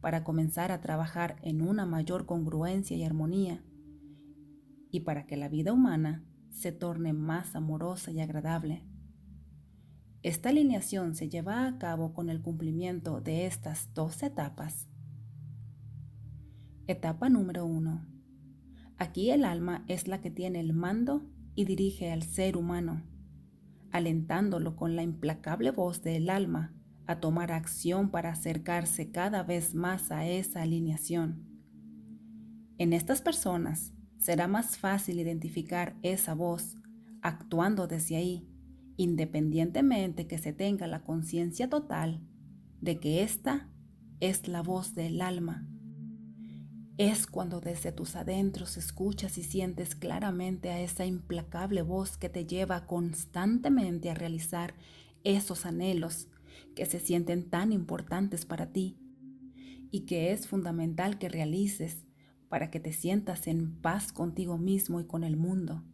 para 0.00 0.24
comenzar 0.24 0.72
a 0.72 0.80
trabajar 0.80 1.36
en 1.42 1.62
una 1.62 1.86
mayor 1.86 2.26
congruencia 2.26 2.96
y 2.96 3.04
armonía, 3.04 3.62
y 4.90 5.00
para 5.00 5.26
que 5.26 5.36
la 5.36 5.48
vida 5.48 5.72
humana 5.72 6.24
se 6.50 6.72
torne 6.72 7.12
más 7.12 7.54
amorosa 7.54 8.10
y 8.10 8.20
agradable. 8.20 8.84
Esta 10.22 10.50
alineación 10.50 11.14
se 11.14 11.28
lleva 11.28 11.66
a 11.66 11.78
cabo 11.78 12.12
con 12.12 12.28
el 12.28 12.42
cumplimiento 12.42 13.20
de 13.20 13.46
estas 13.46 13.94
dos 13.94 14.22
etapas. 14.22 14.88
Etapa 16.86 17.28
número 17.28 17.64
uno. 17.64 18.06
Aquí 18.98 19.30
el 19.30 19.44
alma 19.44 19.84
es 19.86 20.08
la 20.08 20.20
que 20.20 20.30
tiene 20.30 20.60
el 20.60 20.72
mando 20.72 21.22
y 21.54 21.64
dirige 21.64 22.10
al 22.10 22.22
ser 22.22 22.56
humano, 22.56 23.02
alentándolo 23.92 24.76
con 24.76 24.96
la 24.96 25.02
implacable 25.02 25.70
voz 25.70 26.02
del 26.02 26.28
alma 26.28 26.79
a 27.10 27.18
tomar 27.18 27.50
acción 27.50 28.10
para 28.10 28.30
acercarse 28.30 29.10
cada 29.10 29.42
vez 29.42 29.74
más 29.74 30.12
a 30.12 30.26
esa 30.26 30.62
alineación. 30.62 31.44
En 32.78 32.92
estas 32.92 33.20
personas, 33.20 33.92
será 34.18 34.46
más 34.46 34.78
fácil 34.78 35.18
identificar 35.18 35.96
esa 36.02 36.34
voz 36.34 36.76
actuando 37.20 37.88
desde 37.88 38.14
ahí, 38.14 38.48
independientemente 38.96 40.28
que 40.28 40.38
se 40.38 40.52
tenga 40.52 40.86
la 40.86 41.02
conciencia 41.02 41.68
total 41.68 42.20
de 42.80 43.00
que 43.00 43.24
esta 43.24 43.68
es 44.20 44.46
la 44.46 44.62
voz 44.62 44.94
del 44.94 45.20
alma. 45.20 45.66
Es 46.96 47.26
cuando 47.26 47.60
desde 47.60 47.90
tus 47.90 48.14
adentros 48.14 48.76
escuchas 48.76 49.36
y 49.36 49.42
sientes 49.42 49.96
claramente 49.96 50.70
a 50.70 50.80
esa 50.80 51.06
implacable 51.06 51.82
voz 51.82 52.16
que 52.16 52.28
te 52.28 52.46
lleva 52.46 52.86
constantemente 52.86 54.10
a 54.10 54.14
realizar 54.14 54.74
esos 55.24 55.66
anhelos 55.66 56.28
que 56.74 56.86
se 56.86 57.00
sienten 57.00 57.50
tan 57.50 57.72
importantes 57.72 58.44
para 58.44 58.72
ti 58.72 58.98
y 59.90 60.06
que 60.06 60.32
es 60.32 60.46
fundamental 60.46 61.18
que 61.18 61.28
realices 61.28 62.04
para 62.48 62.70
que 62.70 62.80
te 62.80 62.92
sientas 62.92 63.46
en 63.46 63.80
paz 63.80 64.12
contigo 64.12 64.58
mismo 64.58 65.00
y 65.00 65.04
con 65.04 65.24
el 65.24 65.36
mundo. 65.36 65.84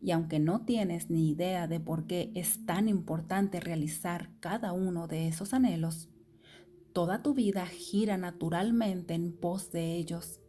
Y 0.00 0.10
aunque 0.10 0.40
no 0.40 0.64
tienes 0.64 1.10
ni 1.10 1.30
idea 1.30 1.68
de 1.68 1.78
por 1.78 2.06
qué 2.06 2.32
es 2.34 2.66
tan 2.66 2.88
importante 2.88 3.60
realizar 3.60 4.30
cada 4.40 4.72
uno 4.72 5.06
de 5.06 5.28
esos 5.28 5.54
anhelos, 5.54 6.08
toda 6.92 7.22
tu 7.22 7.34
vida 7.34 7.66
gira 7.66 8.16
naturalmente 8.18 9.14
en 9.14 9.32
pos 9.32 9.70
de 9.70 9.96
ellos. 9.96 10.40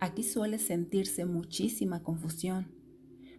Aquí 0.00 0.22
suele 0.22 0.58
sentirse 0.58 1.24
muchísima 1.24 2.02
confusión, 2.02 2.74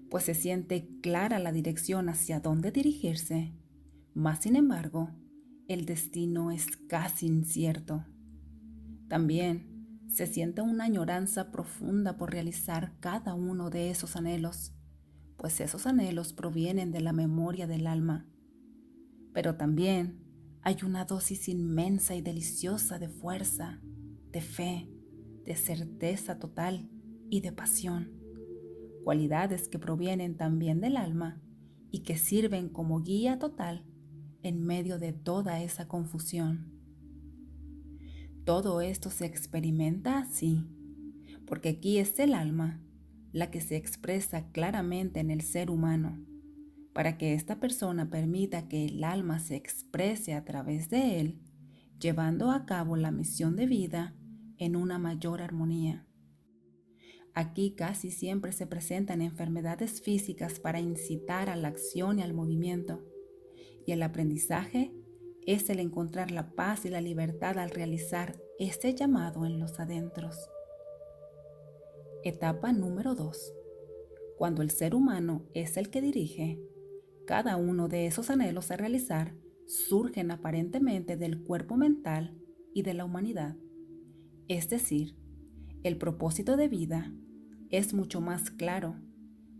pues 0.09 0.23
se 0.23 0.33
siente 0.33 0.89
clara 1.01 1.37
la 1.37 1.51
dirección 1.51 2.09
hacia 2.09 2.39
dónde 2.39 2.71
dirigirse, 2.71 3.53
mas 4.17 4.39
sin 4.39 4.55
embargo, 4.55 5.11
el 5.67 5.85
destino 5.85 6.49
es 6.49 6.65
casi 6.89 7.27
incierto. 7.27 8.03
También 9.07 10.07
se 10.09 10.25
siente 10.25 10.63
una 10.63 10.85
añoranza 10.85 11.51
profunda 11.51 12.17
por 12.17 12.31
realizar 12.31 12.97
cada 12.99 13.35
uno 13.35 13.69
de 13.69 13.91
esos 13.91 14.15
anhelos, 14.15 14.73
pues 15.37 15.59
esos 15.61 15.85
anhelos 15.85 16.33
provienen 16.33 16.91
de 16.91 17.01
la 17.01 17.13
memoria 17.13 17.67
del 17.67 17.85
alma. 17.85 18.25
Pero 19.33 19.55
también 19.55 20.19
hay 20.63 20.77
una 20.83 21.05
dosis 21.05 21.47
inmensa 21.47 22.15
y 22.15 22.21
deliciosa 22.21 22.97
de 22.97 23.09
fuerza, 23.09 23.83
de 24.31 24.41
fe, 24.41 24.89
de 25.45 25.55
certeza 25.55 26.39
total 26.39 26.89
y 27.29 27.41
de 27.41 27.51
pasión, 27.51 28.13
cualidades 29.03 29.67
que 29.67 29.77
provienen 29.77 30.37
también 30.37 30.81
del 30.81 30.97
alma 30.97 31.39
y 31.91 31.99
que 31.99 32.17
sirven 32.17 32.69
como 32.69 33.03
guía 33.03 33.37
total 33.37 33.85
en 34.43 34.63
medio 34.63 34.99
de 34.99 35.13
toda 35.13 35.61
esa 35.61 35.87
confusión. 35.87 36.71
Todo 38.43 38.81
esto 38.81 39.09
se 39.09 39.25
experimenta 39.25 40.19
así, 40.19 40.65
porque 41.45 41.69
aquí 41.69 41.97
es 41.97 42.17
el 42.19 42.33
alma 42.33 42.81
la 43.33 43.51
que 43.51 43.61
se 43.61 43.75
expresa 43.75 44.51
claramente 44.51 45.19
en 45.19 45.29
el 45.29 45.41
ser 45.41 45.69
humano, 45.69 46.25
para 46.93 47.17
que 47.17 47.33
esta 47.33 47.59
persona 47.59 48.09
permita 48.09 48.67
que 48.67 48.85
el 48.85 49.03
alma 49.03 49.39
se 49.39 49.55
exprese 49.55 50.33
a 50.33 50.43
través 50.43 50.89
de 50.89 51.19
él, 51.19 51.41
llevando 51.99 52.51
a 52.51 52.65
cabo 52.65 52.95
la 52.95 53.11
misión 53.11 53.55
de 53.55 53.67
vida 53.67 54.15
en 54.57 54.75
una 54.75 54.97
mayor 54.97 55.41
armonía. 55.41 56.07
Aquí 57.33 57.75
casi 57.75 58.09
siempre 58.09 58.51
se 58.51 58.65
presentan 58.65 59.21
enfermedades 59.21 60.01
físicas 60.01 60.59
para 60.59 60.79
incitar 60.79 61.49
a 61.49 61.55
la 61.55 61.67
acción 61.67 62.17
y 62.17 62.23
al 62.23 62.33
movimiento, 62.33 63.03
y 63.87 63.93
el 63.93 64.03
aprendizaje 64.03 64.93
es 65.47 65.69
el 65.69 65.79
encontrar 65.79 66.29
la 66.29 66.51
paz 66.51 66.85
y 66.85 66.89
la 66.89 66.99
libertad 66.99 67.57
al 67.57 67.71
realizar 67.71 68.37
este 68.59 68.93
llamado 68.93 69.45
en 69.45 69.59
los 69.59 69.79
adentros. 69.79 70.49
Etapa 72.21 72.73
número 72.73 73.15
2. 73.15 73.53
Cuando 74.37 74.61
el 74.61 74.71
ser 74.71 74.93
humano 74.93 75.47
es 75.53 75.77
el 75.77 75.89
que 75.89 76.01
dirige, 76.01 76.59
cada 77.25 77.55
uno 77.55 77.87
de 77.87 78.07
esos 78.07 78.29
anhelos 78.29 78.71
a 78.71 78.77
realizar 78.77 79.35
surgen 79.65 80.31
aparentemente 80.31 81.15
del 81.15 81.41
cuerpo 81.43 81.77
mental 81.77 82.37
y 82.73 82.81
de 82.81 82.93
la 82.93 83.05
humanidad. 83.05 83.55
Es 84.49 84.69
decir, 84.69 85.15
el 85.83 85.97
propósito 85.97 86.57
de 86.57 86.67
vida 86.67 87.13
es 87.69 87.93
mucho 87.93 88.19
más 88.19 88.51
claro 88.51 88.97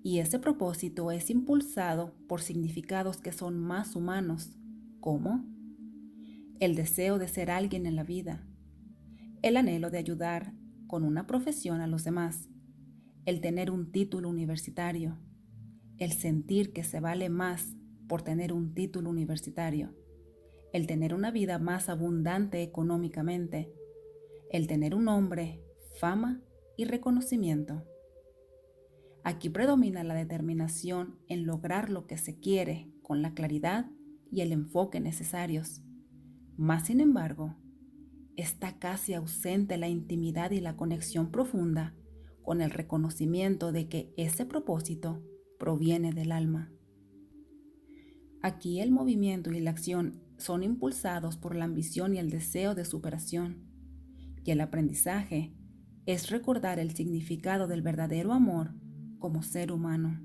Y 0.08 0.20
ese 0.20 0.40
propósito 0.40 1.12
es 1.12 1.30
impulsado 1.30 2.14
por 2.30 2.40
significados 2.40 3.18
que 3.18 3.34
son 3.34 3.60
más 3.60 3.94
humanos, 3.94 4.56
como 5.02 5.44
el 6.62 6.76
deseo 6.76 7.20
de 7.20 7.28
ser 7.28 7.52
alguien 7.52 7.86
en 7.86 7.98
la 7.98 8.06
vida, 8.06 8.42
el 9.42 9.58
anhelo 9.58 9.90
de 9.90 9.98
ayudar 9.98 10.54
con 10.88 11.04
una 11.04 11.28
profesión 11.28 11.82
a 11.82 11.88
los 11.88 12.06
demás, 12.06 12.48
el 13.26 13.42
tener 13.42 13.70
un 13.70 13.92
título 13.92 14.30
universitario, 14.30 15.18
el 15.98 16.14
sentir 16.14 16.72
que 16.72 16.86
se 16.86 17.02
vale 17.02 17.28
más 17.28 17.76
por 18.08 18.22
tener 18.22 18.54
un 18.54 18.74
título 18.74 19.10
universitario, 19.10 19.94
el 20.72 20.88
tener 20.88 21.14
una 21.14 21.32
vida 21.32 21.60
más 21.60 21.90
abundante 21.90 22.64
económicamente, 22.64 23.74
el 24.54 24.68
tener 24.68 24.96
un 24.96 25.04
nombre, 25.04 25.62
fama 26.00 26.42
y 26.78 26.86
reconocimiento. 26.86 27.84
Aquí 29.28 29.50
predomina 29.50 30.06
la 30.06 30.14
determinación 30.14 31.20
en 31.28 31.46
lograr 31.46 31.90
lo 31.90 32.08
que 32.08 32.18
se 32.18 32.40
quiere 32.40 32.90
con 33.02 33.22
la 33.22 33.34
claridad 33.34 33.92
y 34.32 34.40
el 34.40 34.54
enfoque 34.54 35.02
necesarios. 35.02 35.82
Más 36.56 36.86
sin 36.86 37.02
embargo, 37.02 37.54
está 38.38 38.80
casi 38.80 39.14
ausente 39.14 39.76
la 39.76 39.90
intimidad 39.90 40.52
y 40.52 40.62
la 40.62 40.78
conexión 40.78 41.30
profunda 41.30 41.94
con 42.42 42.62
el 42.62 42.72
reconocimiento 42.72 43.74
de 43.74 43.90
que 43.90 44.14
ese 44.16 44.46
propósito 44.46 45.22
proviene 45.60 46.14
del 46.14 46.32
alma. 46.32 46.72
Aquí 48.42 48.80
el 48.80 48.92
movimiento 48.92 49.52
y 49.52 49.60
la 49.60 49.72
acción 49.72 50.22
son 50.38 50.64
impulsados 50.64 51.36
por 51.36 51.54
la 51.54 51.66
ambición 51.66 52.16
y 52.16 52.20
el 52.20 52.30
deseo 52.30 52.76
de 52.76 52.86
superación, 52.86 53.68
y 54.46 54.52
el 54.52 54.62
aprendizaje 54.62 55.54
es 56.06 56.30
recordar 56.30 56.80
el 56.80 56.96
significado 56.96 57.68
del 57.68 57.82
verdadero 57.82 58.32
amor 58.32 58.74
como 59.20 59.44
ser 59.44 59.72
humano. 59.72 60.22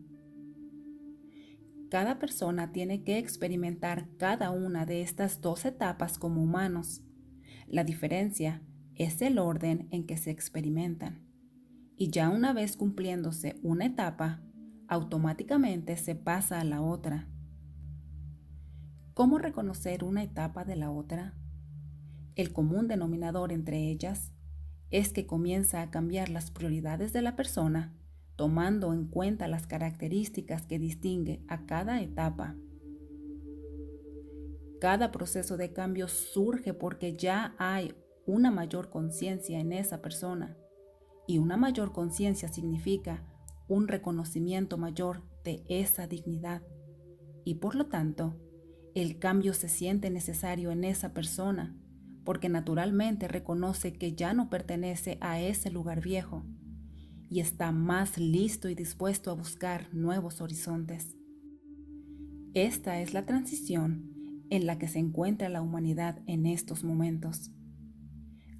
Cada 1.92 2.18
persona 2.18 2.72
tiene 2.72 3.04
que 3.04 3.18
experimentar 3.18 4.08
cada 4.16 4.50
una 4.50 4.86
de 4.86 5.02
estas 5.02 5.42
dos 5.42 5.66
etapas 5.66 6.18
como 6.18 6.42
humanos. 6.42 7.02
La 7.66 7.84
diferencia 7.84 8.62
es 8.94 9.20
el 9.20 9.38
orden 9.38 9.88
en 9.90 10.06
que 10.06 10.16
se 10.16 10.30
experimentan. 10.30 11.26
Y 11.96 12.10
ya 12.10 12.30
una 12.30 12.54
vez 12.54 12.78
cumpliéndose 12.78 13.60
una 13.62 13.84
etapa, 13.84 14.42
automáticamente 14.88 15.98
se 15.98 16.14
pasa 16.14 16.60
a 16.60 16.64
la 16.64 16.80
otra. 16.80 17.28
¿Cómo 19.12 19.36
reconocer 19.36 20.02
una 20.02 20.22
etapa 20.22 20.64
de 20.64 20.76
la 20.76 20.90
otra? 20.90 21.34
El 22.34 22.54
común 22.54 22.88
denominador 22.88 23.52
entre 23.52 23.90
ellas 23.90 24.32
es 24.90 25.12
que 25.12 25.26
comienza 25.26 25.82
a 25.82 25.90
cambiar 25.90 26.30
las 26.30 26.50
prioridades 26.50 27.12
de 27.12 27.20
la 27.20 27.36
persona 27.36 27.94
tomando 28.36 28.92
en 28.92 29.06
cuenta 29.06 29.48
las 29.48 29.66
características 29.66 30.66
que 30.66 30.78
distingue 30.78 31.44
a 31.48 31.66
cada 31.66 32.00
etapa. 32.00 32.56
Cada 34.80 35.12
proceso 35.12 35.56
de 35.56 35.72
cambio 35.72 36.08
surge 36.08 36.74
porque 36.74 37.16
ya 37.16 37.54
hay 37.58 37.94
una 38.26 38.50
mayor 38.50 38.90
conciencia 38.90 39.60
en 39.60 39.72
esa 39.72 40.00
persona 40.02 40.56
y 41.26 41.38
una 41.38 41.56
mayor 41.56 41.92
conciencia 41.92 42.48
significa 42.48 43.24
un 43.68 43.88
reconocimiento 43.88 44.78
mayor 44.78 45.22
de 45.44 45.64
esa 45.68 46.06
dignidad 46.06 46.62
y 47.44 47.56
por 47.56 47.74
lo 47.74 47.86
tanto 47.86 48.36
el 48.94 49.18
cambio 49.18 49.54
se 49.54 49.68
siente 49.68 50.10
necesario 50.10 50.70
en 50.70 50.84
esa 50.84 51.12
persona 51.14 51.76
porque 52.24 52.48
naturalmente 52.48 53.28
reconoce 53.28 53.92
que 53.92 54.14
ya 54.14 54.32
no 54.34 54.50
pertenece 54.50 55.18
a 55.20 55.40
ese 55.40 55.70
lugar 55.70 56.00
viejo 56.00 56.44
y 57.32 57.40
está 57.40 57.72
más 57.72 58.18
listo 58.18 58.68
y 58.68 58.74
dispuesto 58.74 59.30
a 59.30 59.34
buscar 59.34 59.88
nuevos 59.94 60.42
horizontes. 60.42 61.16
Esta 62.52 63.00
es 63.00 63.14
la 63.14 63.24
transición 63.24 64.44
en 64.50 64.66
la 64.66 64.76
que 64.76 64.86
se 64.86 64.98
encuentra 64.98 65.48
la 65.48 65.62
humanidad 65.62 66.20
en 66.26 66.44
estos 66.44 66.84
momentos. 66.84 67.50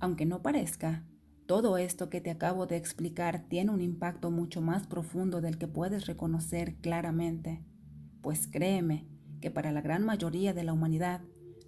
Aunque 0.01 0.25
no 0.25 0.41
parezca, 0.41 1.07
todo 1.45 1.77
esto 1.77 2.09
que 2.09 2.23
te 2.23 2.31
acabo 2.31 2.65
de 2.65 2.79
explicar 2.79 3.47
tiene 3.47 3.73
un 3.73 3.83
impacto 3.83 4.31
mucho 4.31 4.63
más 4.63 4.87
profundo 4.87 5.43
del 5.43 5.59
que 5.59 5.69
puedes 5.69 6.07
reconocer 6.07 6.77
claramente, 6.77 7.63
pues 8.23 8.47
créeme 8.47 9.07
que 9.43 9.51
para 9.51 9.71
la 9.71 9.83
gran 9.83 10.03
mayoría 10.03 10.55
de 10.55 10.65
la 10.65 10.73
humanidad, 10.73 11.21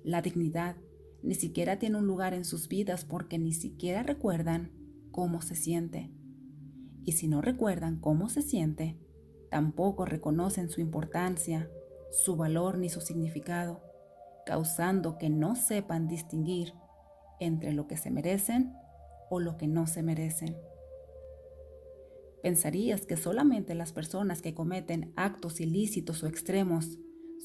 la 0.04 0.22
dignidad 0.22 0.76
ni 1.22 1.34
siquiera 1.34 1.78
tiene 1.78 1.98
un 1.98 2.06
lugar 2.06 2.32
en 2.32 2.46
sus 2.46 2.66
vidas 2.66 3.04
porque 3.04 3.38
ni 3.38 3.52
siquiera 3.52 4.02
recuerdan 4.02 4.70
cómo 5.10 5.42
se 5.42 5.54
siente 5.54 6.10
y 7.04 7.12
si 7.12 7.28
no 7.28 7.40
recuerdan 7.40 8.00
cómo 8.00 8.28
se 8.28 8.42
siente, 8.42 8.98
tampoco 9.50 10.04
reconocen 10.04 10.70
su 10.70 10.80
importancia, 10.80 11.70
su 12.10 12.36
valor 12.36 12.78
ni 12.78 12.88
su 12.88 13.00
significado, 13.00 13.82
causando 14.46 15.18
que 15.18 15.30
no 15.30 15.56
sepan 15.56 16.08
distinguir 16.08 16.72
entre 17.40 17.72
lo 17.72 17.86
que 17.86 17.96
se 17.96 18.10
merecen 18.10 18.72
o 19.30 19.40
lo 19.40 19.56
que 19.56 19.66
no 19.66 19.86
se 19.86 20.02
merecen. 20.02 20.56
Pensarías 22.42 23.06
que 23.06 23.16
solamente 23.16 23.74
las 23.74 23.92
personas 23.92 24.42
que 24.42 24.54
cometen 24.54 25.12
actos 25.16 25.60
ilícitos 25.60 26.22
o 26.22 26.26
extremos 26.26 26.98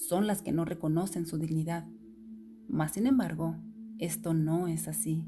son 0.07 0.27
las 0.27 0.41
que 0.41 0.51
no 0.51 0.65
reconocen 0.65 1.25
su 1.25 1.37
dignidad. 1.37 1.87
Mas, 2.67 2.93
sin 2.93 3.07
embargo, 3.07 3.55
esto 3.97 4.33
no 4.33 4.67
es 4.67 4.87
así. 4.87 5.25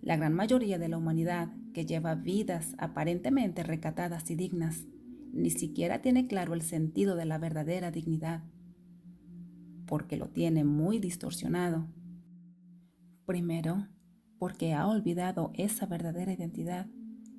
La 0.00 0.16
gran 0.16 0.34
mayoría 0.34 0.78
de 0.78 0.88
la 0.88 0.98
humanidad 0.98 1.52
que 1.72 1.86
lleva 1.86 2.14
vidas 2.14 2.74
aparentemente 2.78 3.62
recatadas 3.62 4.30
y 4.30 4.34
dignas, 4.34 4.84
ni 5.32 5.50
siquiera 5.50 6.02
tiene 6.02 6.26
claro 6.26 6.54
el 6.54 6.62
sentido 6.62 7.16
de 7.16 7.24
la 7.24 7.38
verdadera 7.38 7.90
dignidad, 7.90 8.42
porque 9.86 10.16
lo 10.16 10.28
tiene 10.28 10.64
muy 10.64 10.98
distorsionado. 10.98 11.88
Primero, 13.24 13.88
porque 14.38 14.74
ha 14.74 14.86
olvidado 14.86 15.52
esa 15.54 15.86
verdadera 15.86 16.32
identidad 16.32 16.86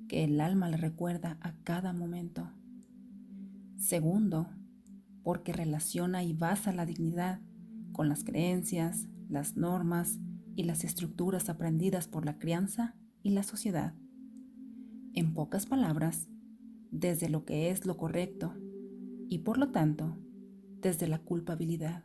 que 0.08 0.24
el 0.24 0.40
alma 0.40 0.68
le 0.68 0.76
recuerda 0.76 1.38
a 1.40 1.54
cada 1.62 1.92
momento. 1.92 2.50
Segundo, 3.76 4.48
porque 5.22 5.52
relaciona 5.52 6.22
y 6.24 6.32
basa 6.32 6.72
la 6.72 6.86
dignidad 6.86 7.40
con 7.92 8.08
las 8.08 8.24
creencias, 8.24 9.06
las 9.28 9.56
normas 9.56 10.18
y 10.56 10.64
las 10.64 10.84
estructuras 10.84 11.48
aprendidas 11.48 12.08
por 12.08 12.24
la 12.24 12.38
crianza 12.38 12.94
y 13.22 13.30
la 13.30 13.42
sociedad. 13.42 13.94
En 15.16 15.32
pocas 15.32 15.66
palabras, 15.66 16.28
desde 16.90 17.28
lo 17.28 17.44
que 17.44 17.70
es 17.70 17.86
lo 17.86 17.96
correcto 17.96 18.52
y 19.28 19.38
por 19.38 19.58
lo 19.58 19.70
tanto, 19.70 20.18
desde 20.80 21.06
la 21.06 21.20
culpabilidad. 21.20 22.02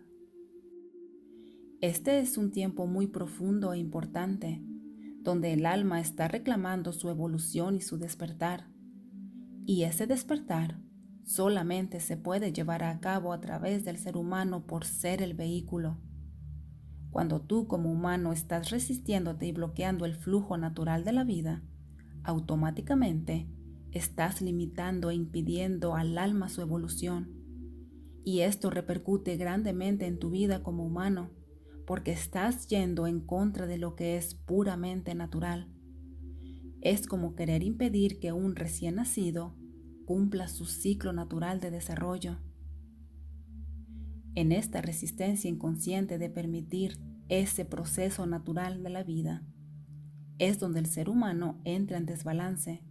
Este 1.82 2.20
es 2.20 2.38
un 2.38 2.52
tiempo 2.52 2.86
muy 2.86 3.08
profundo 3.08 3.74
e 3.74 3.80
importante, 3.80 4.62
donde 5.24 5.54
el 5.54 5.66
alma 5.66 6.00
está 6.00 6.28
reclamando 6.28 6.94
su 6.94 7.10
evolución 7.10 7.76
y 7.76 7.82
su 7.82 7.98
despertar. 7.98 8.68
Y 9.66 9.86
ese 9.86 10.06
despertar 10.06 10.80
solamente 11.24 12.02
se 12.02 12.16
puede 12.16 12.54
llevar 12.54 12.84
a 12.84 13.00
cabo 13.00 13.34
a 13.34 13.42
través 13.42 13.86
del 13.86 13.98
ser 13.98 14.18
humano 14.18 14.68
por 14.68 14.86
ser 14.86 15.24
el 15.24 15.34
vehículo. 15.34 15.98
Cuando 17.10 17.42
tú 17.42 17.66
como 17.66 17.92
humano 17.92 18.34
estás 18.34 18.70
resistiéndote 18.70 19.48
y 19.48 19.52
bloqueando 19.52 20.06
el 20.06 20.14
flujo 20.14 20.58
natural 20.58 21.04
de 21.04 21.14
la 21.14 21.24
vida, 21.24 21.64
automáticamente 22.24 23.48
estás 23.92 24.42
limitando 24.42 25.10
e 25.10 25.16
impidiendo 25.16 25.96
al 25.96 26.18
alma 26.18 26.50
su 26.50 26.62
evolución. 26.62 27.32
Y 28.24 28.42
esto 28.42 28.70
repercute 28.70 29.38
grandemente 29.38 30.06
en 30.06 30.20
tu 30.20 30.30
vida 30.30 30.62
como 30.62 30.86
humano, 30.86 31.32
porque 31.88 32.12
estás 32.12 32.68
yendo 32.68 33.08
en 33.08 33.22
contra 33.22 33.66
de 33.66 33.78
lo 33.78 33.96
que 33.96 34.18
es 34.18 34.36
puramente 34.36 35.16
natural. 35.16 35.74
Es 36.82 37.08
como 37.08 37.36
querer 37.36 37.64
impedir 37.64 38.20
que 38.20 38.32
un 38.32 38.56
recién 38.56 38.96
nacido 38.96 39.56
cumpla 40.06 40.48
su 40.48 40.66
ciclo 40.66 41.14
natural 41.14 41.60
de 41.60 41.72
desarrollo. 41.72 42.38
En 44.36 44.52
esta 44.52 44.82
resistencia 44.82 45.50
inconsciente 45.50 46.18
de 46.18 46.30
permitir 46.30 47.00
ese 47.28 47.66
proceso 47.66 48.26
natural 48.26 48.82
de 48.84 48.90
la 48.90 49.04
vida, 49.04 49.44
es 50.40 50.58
donde 50.58 50.80
el 50.80 50.86
ser 50.86 51.10
humano 51.10 51.60
entra 51.66 51.98
en 51.98 52.06
desbalance, 52.06 52.82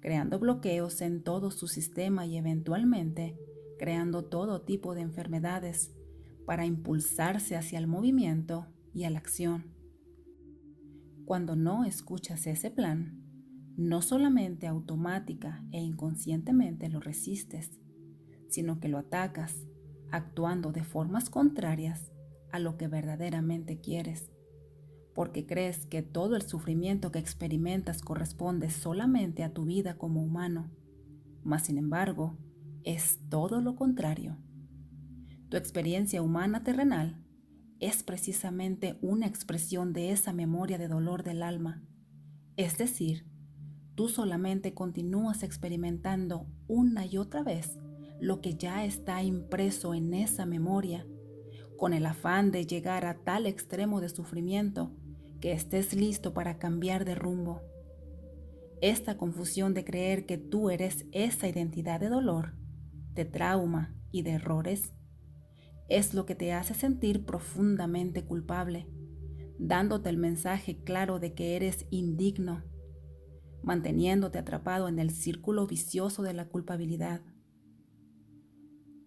creando 0.00 0.38
bloqueos 0.38 1.00
en 1.02 1.22
todo 1.22 1.50
su 1.50 1.68
sistema 1.68 2.26
y 2.26 2.36
eventualmente 2.36 3.38
creando 3.78 4.24
todo 4.24 4.62
tipo 4.62 4.94
de 4.94 5.02
enfermedades 5.02 5.92
para 6.46 6.64
impulsarse 6.64 7.56
hacia 7.56 7.78
el 7.78 7.86
movimiento 7.86 8.66
y 8.94 9.04
a 9.04 9.10
la 9.10 9.18
acción. 9.18 9.74
Cuando 11.26 11.54
no 11.54 11.84
escuchas 11.84 12.46
ese 12.46 12.70
plan, 12.70 13.20
no 13.76 14.02
solamente 14.02 14.66
automática 14.66 15.64
e 15.72 15.80
inconscientemente 15.80 16.88
lo 16.88 17.00
resistes, 17.00 17.78
sino 18.48 18.78
que 18.80 18.88
lo 18.88 18.98
atacas, 18.98 19.66
actuando 20.10 20.70
de 20.70 20.84
formas 20.84 21.28
contrarias 21.28 22.12
a 22.52 22.58
lo 22.58 22.76
que 22.76 22.88
verdaderamente 22.88 23.80
quieres 23.80 24.30
porque 25.14 25.46
crees 25.46 25.86
que 25.86 26.02
todo 26.02 26.34
el 26.36 26.42
sufrimiento 26.42 27.12
que 27.12 27.20
experimentas 27.20 28.02
corresponde 28.02 28.70
solamente 28.70 29.44
a 29.44 29.52
tu 29.52 29.64
vida 29.64 29.96
como 29.96 30.22
humano. 30.22 30.70
Mas, 31.44 31.66
sin 31.66 31.78
embargo, 31.78 32.36
es 32.82 33.20
todo 33.28 33.60
lo 33.60 33.76
contrario. 33.76 34.36
Tu 35.48 35.56
experiencia 35.56 36.20
humana 36.20 36.64
terrenal 36.64 37.22
es 37.78 38.02
precisamente 38.02 38.98
una 39.02 39.26
expresión 39.26 39.92
de 39.92 40.10
esa 40.10 40.32
memoria 40.32 40.78
de 40.78 40.88
dolor 40.88 41.22
del 41.22 41.42
alma. 41.42 41.82
Es 42.56 42.76
decir, 42.76 43.24
tú 43.94 44.08
solamente 44.08 44.74
continúas 44.74 45.42
experimentando 45.42 46.46
una 46.66 47.06
y 47.06 47.18
otra 47.18 47.42
vez 47.42 47.78
lo 48.20 48.40
que 48.40 48.54
ya 48.54 48.84
está 48.84 49.22
impreso 49.22 49.94
en 49.94 50.14
esa 50.14 50.46
memoria, 50.46 51.06
con 51.76 51.92
el 51.92 52.06
afán 52.06 52.50
de 52.50 52.66
llegar 52.66 53.04
a 53.04 53.22
tal 53.22 53.46
extremo 53.46 54.00
de 54.00 54.08
sufrimiento 54.08 54.92
que 55.44 55.52
estés 55.52 55.94
listo 55.94 56.32
para 56.32 56.56
cambiar 56.56 57.04
de 57.04 57.14
rumbo. 57.14 57.60
Esta 58.80 59.18
confusión 59.18 59.74
de 59.74 59.84
creer 59.84 60.24
que 60.24 60.38
tú 60.38 60.70
eres 60.70 61.04
esa 61.12 61.46
identidad 61.46 62.00
de 62.00 62.08
dolor, 62.08 62.54
de 63.12 63.26
trauma 63.26 63.94
y 64.10 64.22
de 64.22 64.30
errores 64.30 64.94
es 65.90 66.14
lo 66.14 66.24
que 66.24 66.34
te 66.34 66.54
hace 66.54 66.72
sentir 66.72 67.26
profundamente 67.26 68.24
culpable, 68.24 68.88
dándote 69.58 70.08
el 70.08 70.16
mensaje 70.16 70.82
claro 70.82 71.18
de 71.18 71.34
que 71.34 71.56
eres 71.56 71.84
indigno, 71.90 72.64
manteniéndote 73.62 74.38
atrapado 74.38 74.88
en 74.88 74.98
el 74.98 75.10
círculo 75.10 75.66
vicioso 75.66 76.22
de 76.22 76.32
la 76.32 76.48
culpabilidad. 76.48 77.20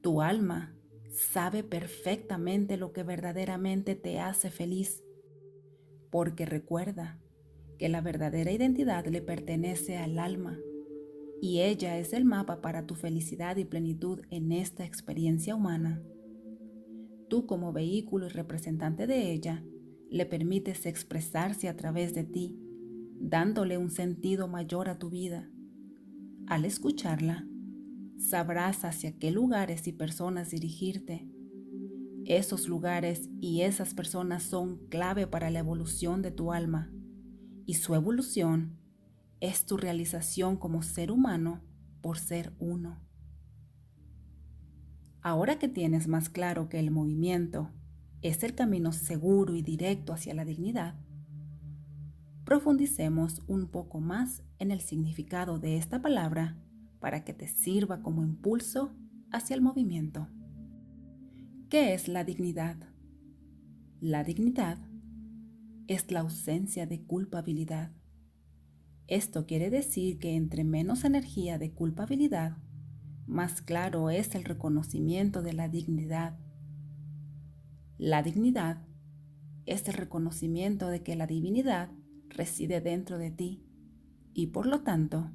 Tu 0.04 0.22
alma 0.22 0.78
sabe 1.10 1.64
perfectamente 1.64 2.78
lo 2.78 2.94
que 2.94 3.02
verdaderamente 3.02 3.96
te 3.96 4.20
hace 4.20 4.52
feliz, 4.52 5.04
porque 6.10 6.46
recuerda 6.46 7.20
que 7.78 7.90
la 7.90 8.02
verdadera 8.02 8.52
identidad 8.52 9.06
le 9.06 9.22
pertenece 9.22 9.98
al 9.98 10.20
alma 10.20 10.58
y 11.42 11.62
ella 11.62 12.00
es 12.00 12.14
el 12.14 12.26
mapa 12.26 12.62
para 12.62 12.86
tu 12.86 12.96
felicidad 12.96 13.58
y 13.58 13.66
plenitud 13.66 14.22
en 14.32 14.52
esta 14.52 14.86
experiencia 14.86 15.56
humana. 15.56 16.02
Tú 17.30 17.46
como 17.46 17.74
vehículo 17.74 18.28
y 18.28 18.30
representante 18.30 19.06
de 19.06 19.32
ella, 19.32 19.64
le 20.10 20.26
permites 20.26 20.86
expresarse 20.86 21.68
a 21.68 21.76
través 21.76 22.14
de 22.16 22.24
ti, 22.24 22.58
dándole 23.20 23.78
un 23.78 23.92
sentido 23.92 24.48
mayor 24.48 24.90
a 24.90 24.98
tu 24.98 25.10
vida. 25.10 25.50
Al 26.48 26.66
escucharla, 26.66 27.46
sabrás 28.18 28.86
hacia 28.86 29.18
qué 29.20 29.32
lugares 29.32 29.88
y 29.88 29.92
personas 29.92 30.50
dirigirte. 30.50 31.28
Esos 32.28 32.68
lugares 32.68 33.30
y 33.40 33.62
esas 33.62 33.94
personas 33.94 34.44
son 34.44 34.90
clave 34.90 35.28
para 35.28 35.50
la 35.50 35.60
evolución 35.60 36.22
de 36.22 36.30
tu 36.30 36.52
alma 36.52 36.92
y 37.66 37.76
su 37.76 37.96
evolución 37.96 38.78
es 39.40 39.66
tu 39.66 39.78
realización 39.78 40.58
como 40.58 40.84
ser 40.84 41.10
humano 41.10 41.62
por 42.02 42.18
ser 42.18 42.54
uno. 42.60 43.00
Ahora 45.22 45.58
que 45.58 45.70
tienes 45.70 46.10
más 46.10 46.28
claro 46.28 46.68
que 46.68 46.80
el 46.80 46.92
movimiento 46.92 47.72
es 48.22 48.44
el 48.44 48.56
camino 48.56 48.92
seguro 48.92 49.56
y 49.56 49.62
directo 49.62 50.12
hacia 50.12 50.34
la 50.34 50.44
dignidad, 50.44 50.96
profundicemos 52.44 53.42
un 53.48 53.70
poco 53.70 54.02
más 54.02 54.44
en 54.60 54.72
el 54.72 54.82
significado 54.82 55.60
de 55.60 55.78
esta 55.78 56.02
palabra 56.02 56.58
para 57.00 57.24
que 57.24 57.34
te 57.34 57.48
sirva 57.48 58.02
como 58.02 58.22
impulso 58.22 58.92
hacia 59.32 59.56
el 59.56 59.62
movimiento. 59.62 60.28
¿Qué 61.70 61.94
es 61.94 62.08
la 62.08 62.24
dignidad? 62.24 62.78
La 64.00 64.24
dignidad 64.24 64.78
es 65.88 66.10
la 66.14 66.22
ausencia 66.22 66.88
de 66.88 67.04
culpabilidad. 67.04 67.92
Esto 69.08 69.46
quiere 69.46 69.70
decir 69.70 70.18
que 70.18 70.36
entre 70.38 70.64
menos 70.64 71.04
energía 71.04 71.58
de 71.58 71.74
culpabilidad 71.74 72.56
más 73.26 73.62
claro 73.62 74.10
es 74.10 74.34
el 74.34 74.46
reconocimiento 74.46 75.42
de 75.42 75.52
la 75.52 75.68
dignidad. 75.68 76.40
La 77.98 78.24
dignidad 78.24 78.88
es 79.66 79.90
el 79.90 79.96
reconocimiento 79.96 80.88
de 80.88 81.04
que 81.04 81.18
la 81.18 81.28
divinidad 81.28 81.92
reside 82.30 82.80
dentro 82.80 83.18
de 83.18 83.30
ti 83.30 83.62
y 84.34 84.48
por 84.48 84.68
lo 84.68 84.84
tanto 84.84 85.32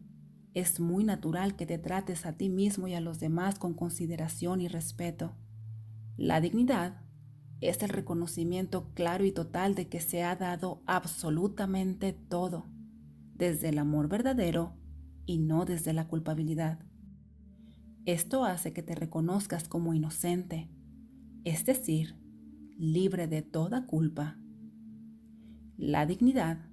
es 0.55 0.81
muy 0.81 1.05
natural 1.05 1.57
que 1.57 1.67
te 1.67 1.77
trates 1.77 2.25
a 2.25 2.39
ti 2.39 2.49
mismo 2.49 2.89
y 2.89 2.95
a 2.95 3.03
los 3.03 3.21
demás 3.21 3.59
con 3.59 3.75
consideración 3.75 4.63
y 4.63 4.69
respeto. 4.69 5.37
La 6.17 6.41
dignidad 6.41 7.01
es 7.61 7.83
el 7.83 7.89
reconocimiento 7.89 8.93
claro 8.95 9.25
y 9.25 9.33
total 9.33 9.75
de 9.75 9.89
que 9.89 10.01
se 10.01 10.25
ha 10.25 10.37
dado 10.37 10.83
absolutamente 10.87 12.13
todo, 12.13 12.67
desde 13.35 13.69
el 13.71 13.79
amor 13.79 14.09
verdadero 14.09 14.75
y 15.27 15.39
no 15.39 15.65
desde 15.65 15.93
la 15.93 16.09
culpabilidad. 16.09 16.81
Esto 18.05 18.45
hace 18.45 18.73
que 18.73 18.83
te 18.83 18.97
reconozcas 18.97 19.69
como 19.69 19.95
inocente, 19.95 20.69
es 21.45 21.65
decir, 21.65 22.17
libre 22.77 23.29
de 23.29 23.43
toda 23.43 23.87
culpa. 23.87 24.39
La 25.77 26.05
dignidad, 26.05 26.69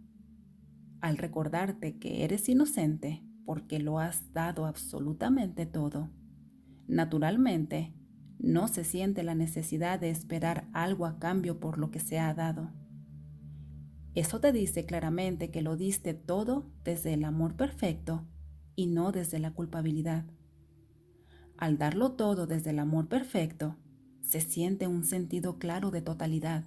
al 1.01 1.17
recordarte 1.17 1.99
que 1.99 2.23
eres 2.23 2.49
inocente 2.49 3.23
porque 3.45 3.79
lo 3.79 3.99
has 3.99 4.33
dado 4.33 4.65
absolutamente 4.65 5.65
todo, 5.67 6.09
naturalmente 6.87 7.93
no 8.39 8.69
se 8.69 8.85
siente 8.85 9.21
la 9.21 9.35
necesidad 9.35 9.99
de 9.99 10.09
esperar 10.09 10.67
algo 10.73 11.05
a 11.05 11.19
cambio 11.19 11.59
por 11.59 11.77
lo 11.77 11.91
que 11.91 11.99
se 11.99 12.19
ha 12.19 12.33
dado. 12.33 12.71
Eso 14.15 14.39
te 14.39 14.51
dice 14.51 14.85
claramente 14.85 15.51
que 15.51 15.61
lo 15.61 15.75
diste 15.75 16.13
todo 16.13 16.65
desde 16.83 17.13
el 17.13 17.25
amor 17.25 17.55
perfecto 17.55 18.25
y 18.75 18.87
no 18.87 19.11
desde 19.11 19.39
la 19.39 19.53
culpabilidad. 19.53 20.25
Al 21.57 21.77
darlo 21.77 22.13
todo 22.13 22.47
desde 22.47 22.69
el 22.69 22.79
amor 22.79 23.09
perfecto, 23.09 23.75
se 24.21 24.39
siente 24.39 24.87
un 24.87 25.03
sentido 25.03 25.59
claro 25.59 25.91
de 25.91 26.01
totalidad. 26.01 26.63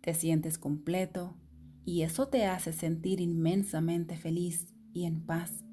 Te 0.00 0.14
sientes 0.14 0.58
completo 0.58 1.36
y 1.84 2.02
eso 2.02 2.28
te 2.28 2.46
hace 2.46 2.72
sentir 2.72 3.20
inmensamente 3.20 4.16
feliz 4.16 4.74
y 4.94 5.04
en 5.04 5.20
paz. 5.26 5.64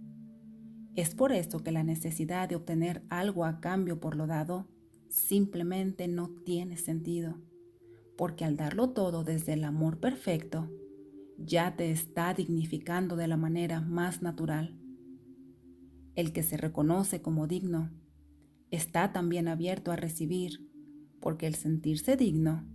Es 0.96 1.16
por 1.16 1.32
eso 1.32 1.64
que 1.64 1.72
la 1.72 1.84
necesidad 1.84 2.50
de 2.50 2.58
obtener 2.58 3.04
algo 3.10 3.46
a 3.46 3.62
cambio 3.62 4.02
por 4.02 4.16
lo 4.16 4.28
dado 4.28 4.68
simplemente 5.12 6.08
no 6.08 6.30
tiene 6.30 6.78
sentido, 6.78 7.38
porque 8.18 8.46
al 8.46 8.56
darlo 8.56 8.92
todo 8.92 9.24
desde 9.24 9.54
el 9.54 9.66
amor 9.66 10.00
perfecto, 10.00 10.72
ya 11.38 11.76
te 11.76 11.92
está 11.92 12.34
dignificando 12.34 13.16
de 13.16 13.28
la 13.28 13.38
manera 13.38 13.82
más 13.82 14.22
natural. 14.22 14.80
El 16.16 16.32
que 16.32 16.44
se 16.44 16.58
reconoce 16.58 17.22
como 17.22 17.48
digno 17.48 17.92
está 18.70 19.12
también 19.12 19.48
abierto 19.48 19.92
a 19.92 19.98
recibir, 19.98 20.70
porque 21.20 21.46
el 21.46 21.56
sentirse 21.56 22.16
digno 22.16 22.66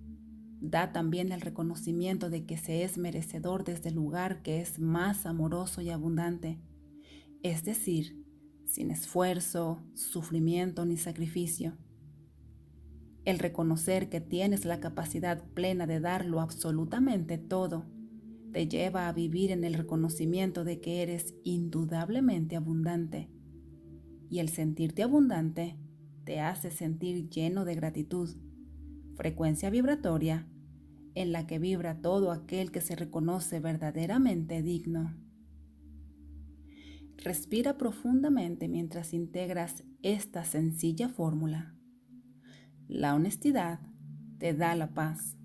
da 0.61 0.93
también 0.93 1.33
el 1.33 1.41
reconocimiento 1.41 2.29
de 2.29 2.45
que 2.45 2.57
se 2.57 2.83
es 2.83 2.99
merecedor 2.99 3.65
desde 3.65 3.91
el 3.91 3.95
lugar 3.95 4.43
que 4.43 4.61
es 4.61 4.79
más 4.79 5.27
amoroso 5.27 5.81
y 5.81 5.91
abundante, 5.91 6.61
es 7.43 7.65
decir, 7.65 8.25
sin 8.65 8.91
esfuerzo, 8.91 9.83
sufrimiento 9.95 10.85
ni 10.85 10.97
sacrificio. 10.97 11.77
El 13.27 13.41
reconocer 13.41 14.09
que 14.09 14.21
tienes 14.21 14.65
la 14.65 14.79
capacidad 14.79 15.43
plena 15.53 15.89
de 15.89 15.99
darlo 15.99 16.41
absolutamente 16.41 17.39
todo 17.39 17.85
te 18.53 18.69
lleva 18.69 19.09
a 19.09 19.13
vivir 19.13 19.51
en 19.51 19.65
el 19.65 19.75
reconocimiento 19.75 20.63
de 20.63 20.81
que 20.81 21.03
eres 21.03 21.35
indudablemente 21.43 22.55
abundante. 22.55 23.29
Y 24.31 24.39
el 24.39 24.49
sentirte 24.49 25.03
abundante 25.03 25.77
te 26.25 26.39
hace 26.39 26.71
sentir 26.71 27.29
lleno 27.29 27.65
de 27.65 27.75
gratitud, 27.75 28.31
frecuencia 29.17 29.71
vibratoria 29.71 30.47
en 31.17 31.33
la 31.33 31.49
que 31.49 31.59
vibra 31.59 32.01
todo 32.01 32.31
aquel 32.31 32.71
que 32.71 32.81
se 32.81 32.95
reconoce 32.95 33.59
verdaderamente 33.59 34.63
digno. 34.63 35.17
Respira 37.17 37.77
profundamente 37.77 38.69
mientras 38.69 39.13
integras 39.13 39.83
esta 40.03 40.45
sencilla 40.45 41.09
fórmula. 41.09 41.76
La 42.89 43.17
honestidad 43.17 43.81
te 44.39 44.55
da 44.55 44.77
la 44.77 44.95
paz. 44.95 45.37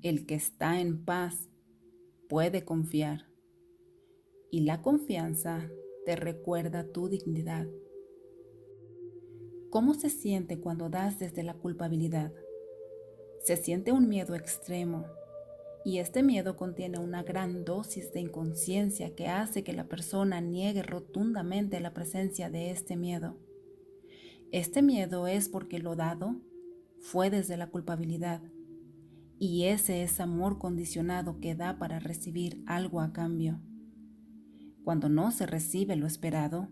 El 0.00 0.26
que 0.26 0.36
está 0.36 0.80
en 0.80 1.04
paz 1.04 1.48
puede 2.28 2.64
confiar. 2.64 3.26
Y 4.52 4.60
la 4.60 4.80
confianza 4.80 5.68
te 6.04 6.14
recuerda 6.14 6.92
tu 6.92 7.08
dignidad. 7.08 7.66
¿Cómo 9.70 9.94
se 9.94 10.08
siente 10.08 10.60
cuando 10.60 10.88
das 10.88 11.18
desde 11.18 11.42
la 11.42 11.54
culpabilidad? 11.54 12.32
Se 13.42 13.56
siente 13.56 13.90
un 13.90 14.08
miedo 14.08 14.36
extremo 14.36 15.04
y 15.84 15.98
este 15.98 16.22
miedo 16.22 16.56
contiene 16.56 17.00
una 17.00 17.24
gran 17.24 17.64
dosis 17.64 18.12
de 18.12 18.20
inconsciencia 18.20 19.16
que 19.16 19.26
hace 19.26 19.64
que 19.64 19.72
la 19.72 19.88
persona 19.88 20.40
niegue 20.40 20.84
rotundamente 20.84 21.80
la 21.80 21.92
presencia 21.92 22.50
de 22.50 22.70
este 22.70 22.94
miedo. 22.94 23.36
Este 24.52 24.80
miedo 24.82 25.26
es 25.26 25.48
porque 25.48 25.78
lo 25.78 25.96
dado 25.96 26.36
fue 27.00 27.30
desde 27.30 27.56
la 27.56 27.68
culpabilidad 27.68 28.40
y 29.38 29.64
ese 29.64 30.02
es 30.02 30.20
amor 30.20 30.58
condicionado 30.58 31.40
que 31.40 31.54
da 31.54 31.78
para 31.78 31.98
recibir 31.98 32.62
algo 32.66 33.00
a 33.00 33.12
cambio. 33.12 33.60
Cuando 34.84 35.08
no 35.08 35.30
se 35.30 35.46
recibe 35.46 35.96
lo 35.96 36.06
esperado, 36.06 36.68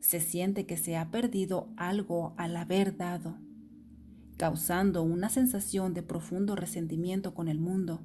se 0.00 0.20
siente 0.20 0.66
que 0.66 0.76
se 0.76 0.96
ha 0.96 1.10
perdido 1.10 1.72
algo 1.76 2.34
al 2.36 2.56
haber 2.56 2.96
dado, 2.96 3.38
causando 4.36 5.02
una 5.02 5.28
sensación 5.28 5.94
de 5.94 6.02
profundo 6.02 6.54
resentimiento 6.56 7.34
con 7.34 7.48
el 7.48 7.58
mundo 7.58 8.02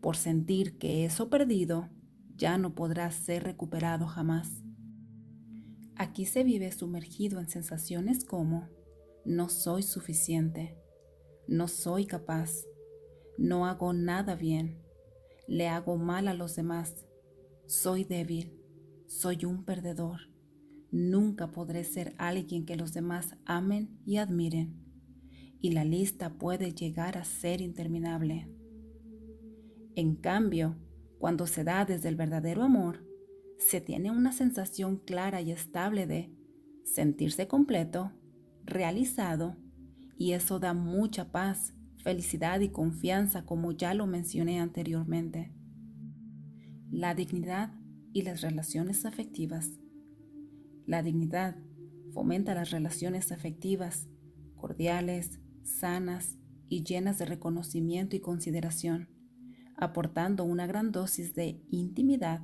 por 0.00 0.16
sentir 0.16 0.78
que 0.78 1.04
eso 1.04 1.28
perdido 1.28 1.88
ya 2.36 2.56
no 2.56 2.74
podrá 2.74 3.10
ser 3.10 3.44
recuperado 3.44 4.06
jamás. 4.06 4.62
Aquí 6.00 6.24
se 6.24 6.44
vive 6.44 6.72
sumergido 6.72 7.40
en 7.40 7.50
sensaciones 7.50 8.24
como 8.24 8.70
no 9.26 9.50
soy 9.50 9.82
suficiente, 9.82 10.78
no 11.46 11.68
soy 11.68 12.06
capaz, 12.06 12.64
no 13.36 13.66
hago 13.66 13.92
nada 13.92 14.34
bien, 14.34 14.80
le 15.46 15.68
hago 15.68 15.98
mal 15.98 16.28
a 16.28 16.32
los 16.32 16.56
demás, 16.56 17.04
soy 17.66 18.04
débil, 18.04 18.58
soy 19.08 19.44
un 19.44 19.66
perdedor, 19.66 20.20
nunca 20.90 21.50
podré 21.50 21.84
ser 21.84 22.14
alguien 22.16 22.64
que 22.64 22.76
los 22.76 22.94
demás 22.94 23.36
amen 23.44 24.00
y 24.06 24.16
admiren. 24.16 24.82
Y 25.60 25.72
la 25.72 25.84
lista 25.84 26.38
puede 26.38 26.72
llegar 26.72 27.18
a 27.18 27.24
ser 27.24 27.60
interminable. 27.60 28.48
En 29.96 30.16
cambio, 30.16 30.78
cuando 31.18 31.46
se 31.46 31.62
da 31.62 31.84
desde 31.84 32.08
el 32.08 32.16
verdadero 32.16 32.62
amor, 32.62 33.09
se 33.60 33.80
tiene 33.80 34.10
una 34.10 34.32
sensación 34.32 34.96
clara 34.96 35.42
y 35.42 35.52
estable 35.52 36.06
de 36.06 36.34
sentirse 36.84 37.46
completo, 37.46 38.10
realizado, 38.64 39.56
y 40.16 40.32
eso 40.32 40.58
da 40.58 40.74
mucha 40.74 41.30
paz, 41.30 41.74
felicidad 41.98 42.60
y 42.60 42.70
confianza 42.70 43.44
como 43.44 43.72
ya 43.72 43.94
lo 43.94 44.06
mencioné 44.06 44.60
anteriormente. 44.60 45.52
La 46.90 47.14
dignidad 47.14 47.72
y 48.12 48.22
las 48.22 48.40
relaciones 48.40 49.04
afectivas. 49.04 49.78
La 50.86 51.02
dignidad 51.02 51.56
fomenta 52.12 52.54
las 52.54 52.70
relaciones 52.70 53.30
afectivas, 53.30 54.08
cordiales, 54.56 55.38
sanas 55.62 56.38
y 56.68 56.82
llenas 56.82 57.18
de 57.18 57.26
reconocimiento 57.26 58.16
y 58.16 58.20
consideración, 58.20 59.10
aportando 59.76 60.44
una 60.44 60.66
gran 60.66 60.92
dosis 60.92 61.34
de 61.34 61.62
intimidad 61.70 62.42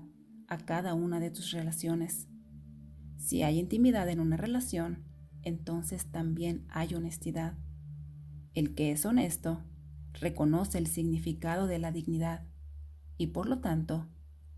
a 0.48 0.59
cada 0.59 0.94
una 0.94 1.20
de 1.20 1.30
tus 1.30 1.50
relaciones. 1.52 2.28
Si 3.18 3.42
hay 3.42 3.59
intimidad 3.59 4.09
en 4.09 4.20
una 4.20 4.37
relación, 4.37 5.04
entonces 5.42 6.11
también 6.11 6.66
hay 6.68 6.94
honestidad. 6.94 7.56
El 8.54 8.74
que 8.74 8.92
es 8.92 9.04
honesto 9.04 9.64
reconoce 10.14 10.78
el 10.78 10.87
significado 10.87 11.66
de 11.66 11.78
la 11.78 11.92
dignidad 11.92 12.46
y 13.18 13.28
por 13.28 13.48
lo 13.48 13.61
tanto 13.61 14.09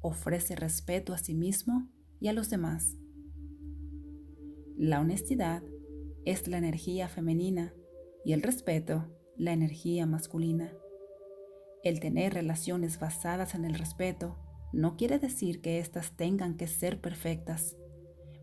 ofrece 0.01 0.55
respeto 0.57 1.13
a 1.13 1.19
sí 1.19 1.35
mismo 1.35 1.91
y 2.21 2.29
a 2.29 2.33
los 2.33 2.51
demás. 2.51 2.97
La 4.77 5.01
honestidad 5.01 5.63
es 6.25 6.47
la 6.47 6.59
energía 6.59 7.09
femenina 7.09 7.73
y 8.25 8.33
el 8.33 8.43
respeto 8.43 9.15
la 9.37 9.53
energía 9.53 10.07
masculina. 10.07 10.73
El 11.83 12.01
tener 12.01 12.35
relaciones 12.35 12.99
basadas 12.99 13.55
en 13.55 13.65
el 13.65 13.75
respeto 13.75 14.37
no 14.73 14.97
quiere 14.97 15.19
decir 15.19 15.61
que 15.61 15.79
éstas 15.79 16.17
tengan 16.17 16.57
que 16.57 16.67
ser 16.67 17.01
perfectas, 17.01 17.77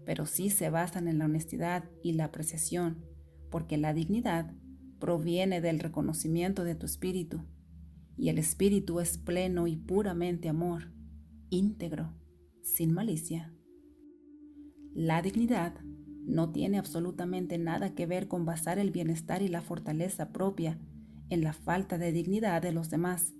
pero 0.06 0.26
sí 0.26 0.50
se 0.50 0.70
basan 0.70 1.08
en 1.08 1.20
la 1.20 1.26
honestidad 1.26 1.90
y 2.04 2.14
la 2.14 2.26
apreciación, 2.26 3.06
porque 3.50 3.78
la 3.78 3.94
dignidad 3.94 4.54
proviene 5.00 5.62
del 5.62 5.80
reconocimiento 5.80 6.64
de 6.64 6.76
tu 6.76 6.86
espíritu, 6.86 7.44
y 8.18 8.30
el 8.30 8.38
espíritu 8.38 9.00
es 9.00 9.18
pleno 9.18 9.68
y 9.68 9.76
puramente 9.76 10.50
amor, 10.50 10.94
íntegro, 11.50 12.14
sin 12.62 12.94
malicia. 12.94 13.54
La 14.94 15.22
dignidad 15.22 15.76
no 16.26 16.52
tiene 16.52 16.80
absolutamente 16.80 17.58
nada 17.58 17.94
que 17.94 18.06
ver 18.06 18.28
con 18.28 18.46
basar 18.46 18.80
el 18.80 18.92
bienestar 18.92 19.42
y 19.42 19.48
la 19.48 19.62
fortaleza 19.62 20.32
propia 20.32 20.80
en 21.30 21.44
la 21.44 21.54
falta 21.54 21.98
de 21.98 22.12
dignidad 22.12 22.62
de 22.62 22.72
los 22.72 22.90
demás, 22.90 23.34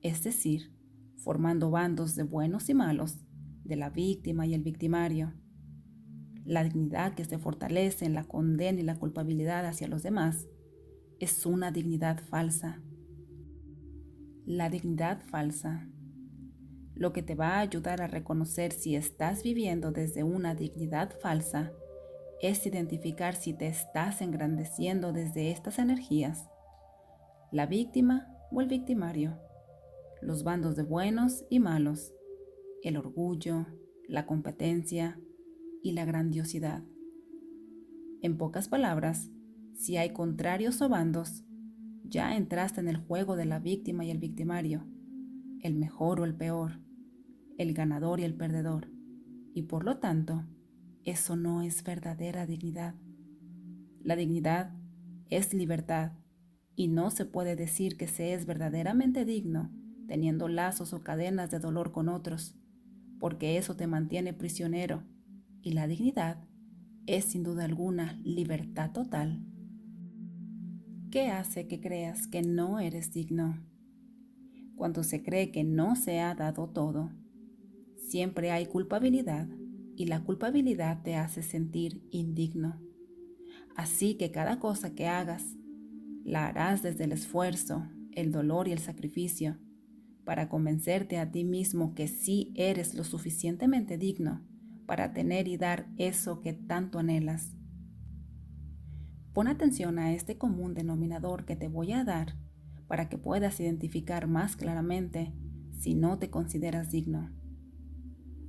es 0.00 0.22
decir, 0.22 0.73
formando 1.16 1.70
bandos 1.70 2.14
de 2.14 2.22
buenos 2.22 2.68
y 2.68 2.74
malos, 2.74 3.18
de 3.64 3.76
la 3.76 3.90
víctima 3.90 4.46
y 4.46 4.54
el 4.54 4.62
victimario. 4.62 5.32
La 6.44 6.62
dignidad 6.62 7.14
que 7.14 7.24
se 7.24 7.38
fortalece 7.38 8.04
en 8.04 8.14
la 8.14 8.24
condena 8.24 8.80
y 8.80 8.82
la 8.84 8.98
culpabilidad 8.98 9.64
hacia 9.66 9.88
los 9.88 10.02
demás 10.02 10.46
es 11.18 11.46
una 11.46 11.70
dignidad 11.70 12.22
falsa. 12.28 12.82
La 14.44 14.68
dignidad 14.68 15.22
falsa. 15.30 15.88
Lo 16.94 17.12
que 17.12 17.22
te 17.22 17.34
va 17.34 17.56
a 17.56 17.60
ayudar 17.60 18.02
a 18.02 18.06
reconocer 18.06 18.72
si 18.72 18.94
estás 18.94 19.42
viviendo 19.42 19.90
desde 19.90 20.22
una 20.22 20.54
dignidad 20.54 21.12
falsa 21.22 21.72
es 22.42 22.66
identificar 22.66 23.34
si 23.34 23.54
te 23.54 23.66
estás 23.66 24.20
engrandeciendo 24.20 25.12
desde 25.12 25.50
estas 25.50 25.78
energías, 25.78 26.46
la 27.50 27.66
víctima 27.66 28.28
o 28.50 28.60
el 28.60 28.68
victimario 28.68 29.38
los 30.24 30.42
bandos 30.42 30.74
de 30.74 30.82
buenos 30.82 31.44
y 31.50 31.60
malos, 31.60 32.14
el 32.82 32.96
orgullo, 32.96 33.66
la 34.08 34.26
competencia 34.26 35.20
y 35.82 35.92
la 35.92 36.04
grandiosidad. 36.04 36.82
En 38.22 38.38
pocas 38.38 38.68
palabras, 38.68 39.30
si 39.74 39.98
hay 39.98 40.14
contrarios 40.14 40.80
o 40.80 40.88
bandos, 40.88 41.44
ya 42.04 42.36
entraste 42.36 42.80
en 42.80 42.88
el 42.88 42.96
juego 42.96 43.36
de 43.36 43.44
la 43.44 43.58
víctima 43.58 44.04
y 44.04 44.10
el 44.10 44.18
victimario, 44.18 44.86
el 45.60 45.74
mejor 45.74 46.20
o 46.20 46.24
el 46.24 46.34
peor, 46.34 46.80
el 47.58 47.74
ganador 47.74 48.20
y 48.20 48.24
el 48.24 48.34
perdedor, 48.34 48.88
y 49.52 49.62
por 49.62 49.84
lo 49.84 49.98
tanto, 49.98 50.44
eso 51.04 51.36
no 51.36 51.62
es 51.62 51.84
verdadera 51.84 52.46
dignidad. 52.46 52.94
La 54.02 54.16
dignidad 54.16 54.74
es 55.28 55.52
libertad, 55.52 56.12
y 56.76 56.88
no 56.88 57.10
se 57.10 57.24
puede 57.24 57.56
decir 57.56 57.96
que 57.96 58.06
se 58.06 58.32
es 58.32 58.46
verdaderamente 58.46 59.24
digno 59.24 59.70
teniendo 60.06 60.48
lazos 60.48 60.92
o 60.92 61.02
cadenas 61.02 61.50
de 61.50 61.58
dolor 61.58 61.92
con 61.92 62.08
otros, 62.08 62.56
porque 63.18 63.56
eso 63.56 63.76
te 63.76 63.86
mantiene 63.86 64.32
prisionero 64.32 65.02
y 65.62 65.72
la 65.72 65.86
dignidad 65.86 66.44
es 67.06 67.24
sin 67.24 67.42
duda 67.42 67.64
alguna 67.64 68.20
libertad 68.22 68.92
total. 68.92 69.44
¿Qué 71.10 71.28
hace 71.28 71.68
que 71.68 71.80
creas 71.80 72.26
que 72.26 72.42
no 72.42 72.80
eres 72.80 73.12
digno? 73.12 73.62
Cuando 74.76 75.04
se 75.04 75.22
cree 75.22 75.52
que 75.52 75.64
no 75.64 75.96
se 75.96 76.20
ha 76.20 76.34
dado 76.34 76.68
todo, 76.68 77.12
siempre 77.96 78.50
hay 78.50 78.66
culpabilidad 78.66 79.48
y 79.96 80.06
la 80.06 80.24
culpabilidad 80.24 81.02
te 81.02 81.14
hace 81.14 81.42
sentir 81.42 82.06
indigno. 82.10 82.80
Así 83.76 84.16
que 84.16 84.30
cada 84.30 84.58
cosa 84.58 84.94
que 84.94 85.06
hagas, 85.06 85.56
la 86.24 86.46
harás 86.46 86.82
desde 86.82 87.04
el 87.04 87.12
esfuerzo, 87.12 87.88
el 88.12 88.32
dolor 88.32 88.66
y 88.68 88.72
el 88.72 88.78
sacrificio, 88.78 89.58
para 90.24 90.48
convencerte 90.48 91.18
a 91.18 91.30
ti 91.30 91.44
mismo 91.44 91.94
que 91.94 92.08
sí 92.08 92.52
eres 92.54 92.94
lo 92.94 93.04
suficientemente 93.04 93.98
digno 93.98 94.42
para 94.86 95.12
tener 95.12 95.48
y 95.48 95.56
dar 95.56 95.88
eso 95.96 96.40
que 96.40 96.52
tanto 96.52 96.98
anhelas. 96.98 97.54
Pon 99.32 99.48
atención 99.48 99.98
a 99.98 100.12
este 100.12 100.38
común 100.38 100.74
denominador 100.74 101.44
que 101.44 101.56
te 101.56 101.68
voy 101.68 101.92
a 101.92 102.04
dar 102.04 102.36
para 102.86 103.08
que 103.08 103.18
puedas 103.18 103.58
identificar 103.60 104.28
más 104.28 104.56
claramente 104.56 105.32
si 105.78 105.94
no 105.94 106.18
te 106.18 106.30
consideras 106.30 106.90
digno. 106.90 107.32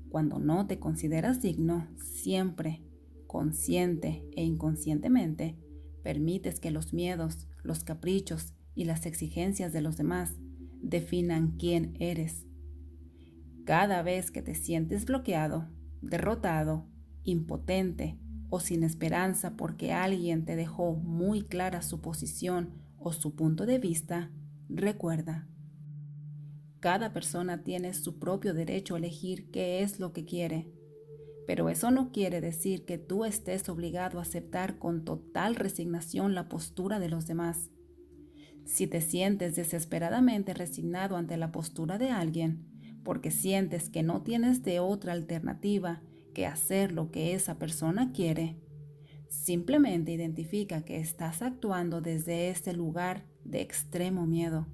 Cuando 0.09 0.39
no 0.39 0.67
te 0.67 0.79
consideras 0.79 1.41
digno, 1.41 1.87
siempre, 1.97 2.83
consciente 3.27 4.23
e 4.35 4.43
inconscientemente, 4.43 5.57
permites 6.03 6.59
que 6.59 6.71
los 6.71 6.93
miedos, 6.93 7.47
los 7.63 7.83
caprichos 7.83 8.53
y 8.75 8.85
las 8.85 9.05
exigencias 9.05 9.73
de 9.73 9.81
los 9.81 9.97
demás 9.97 10.37
definan 10.89 11.57
quién 11.57 11.95
eres. 11.99 12.45
Cada 13.65 14.03
vez 14.03 14.29
que 14.29 14.41
te 14.41 14.53
sientes 14.53 15.05
bloqueado, 15.05 15.67
derrotado, 16.01 16.85
impotente 17.23 18.19
o 18.49 18.59
sin 18.59 18.83
esperanza 18.83 19.57
porque 19.57 19.91
alguien 19.91 20.45
te 20.45 20.55
dejó 20.55 20.93
muy 20.93 21.41
clara 21.41 21.81
su 21.81 22.01
posición 22.01 22.75
o 22.97 23.11
su 23.11 23.35
punto 23.35 23.65
de 23.65 23.79
vista, 23.79 24.31
recuerda. 24.69 25.47
Cada 26.79 27.13
persona 27.13 27.63
tiene 27.63 27.93
su 27.95 28.19
propio 28.19 28.53
derecho 28.53 28.93
a 28.93 28.99
elegir 28.99 29.49
qué 29.49 29.81
es 29.81 29.99
lo 29.99 30.13
que 30.13 30.23
quiere, 30.23 30.71
pero 31.47 31.69
eso 31.69 31.89
no 31.89 32.11
quiere 32.11 32.41
decir 32.41 32.85
que 32.85 32.99
tú 32.99 33.25
estés 33.25 33.67
obligado 33.69 34.19
a 34.19 34.21
aceptar 34.21 34.77
con 34.77 35.03
total 35.03 35.55
resignación 35.55 36.35
la 36.35 36.47
postura 36.47 36.99
de 36.99 37.09
los 37.09 37.25
demás. 37.25 37.71
Si 38.65 38.87
te 38.87 38.99
sientes 38.99 39.55
desesperadamente 39.55 40.53
resignado 40.53 41.17
ante 41.17 41.37
la 41.37 41.51
postura 41.51 41.97
de 41.97 42.09
alguien, 42.09 42.65
porque 43.03 43.29
sientes 43.29 43.89
que 43.89 44.03
no 44.03 44.23
tienes 44.23 44.63
de 44.63 44.79
otra 44.79 45.13
alternativa 45.13 46.01
que 46.33 46.47
hacer 46.47 46.91
lo 46.91 47.11
que 47.11 47.33
esa 47.35 47.59
persona 47.59 48.11
quiere, 48.11 48.57
simplemente 49.29 50.11
identifica 50.11 50.83
que 50.83 50.97
estás 50.97 51.41
actuando 51.41 52.01
desde 52.01 52.49
ese 52.49 52.73
lugar 52.73 53.25
de 53.43 53.61
extremo 53.61 54.25
miedo 54.25 54.67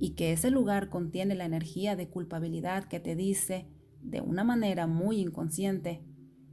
y 0.00 0.10
que 0.10 0.32
ese 0.32 0.50
lugar 0.50 0.88
contiene 0.88 1.36
la 1.36 1.44
energía 1.44 1.94
de 1.94 2.08
culpabilidad 2.08 2.84
que 2.84 2.98
te 2.98 3.14
dice, 3.14 3.68
de 4.02 4.20
una 4.20 4.44
manera 4.44 4.86
muy 4.86 5.20
inconsciente, 5.20 6.02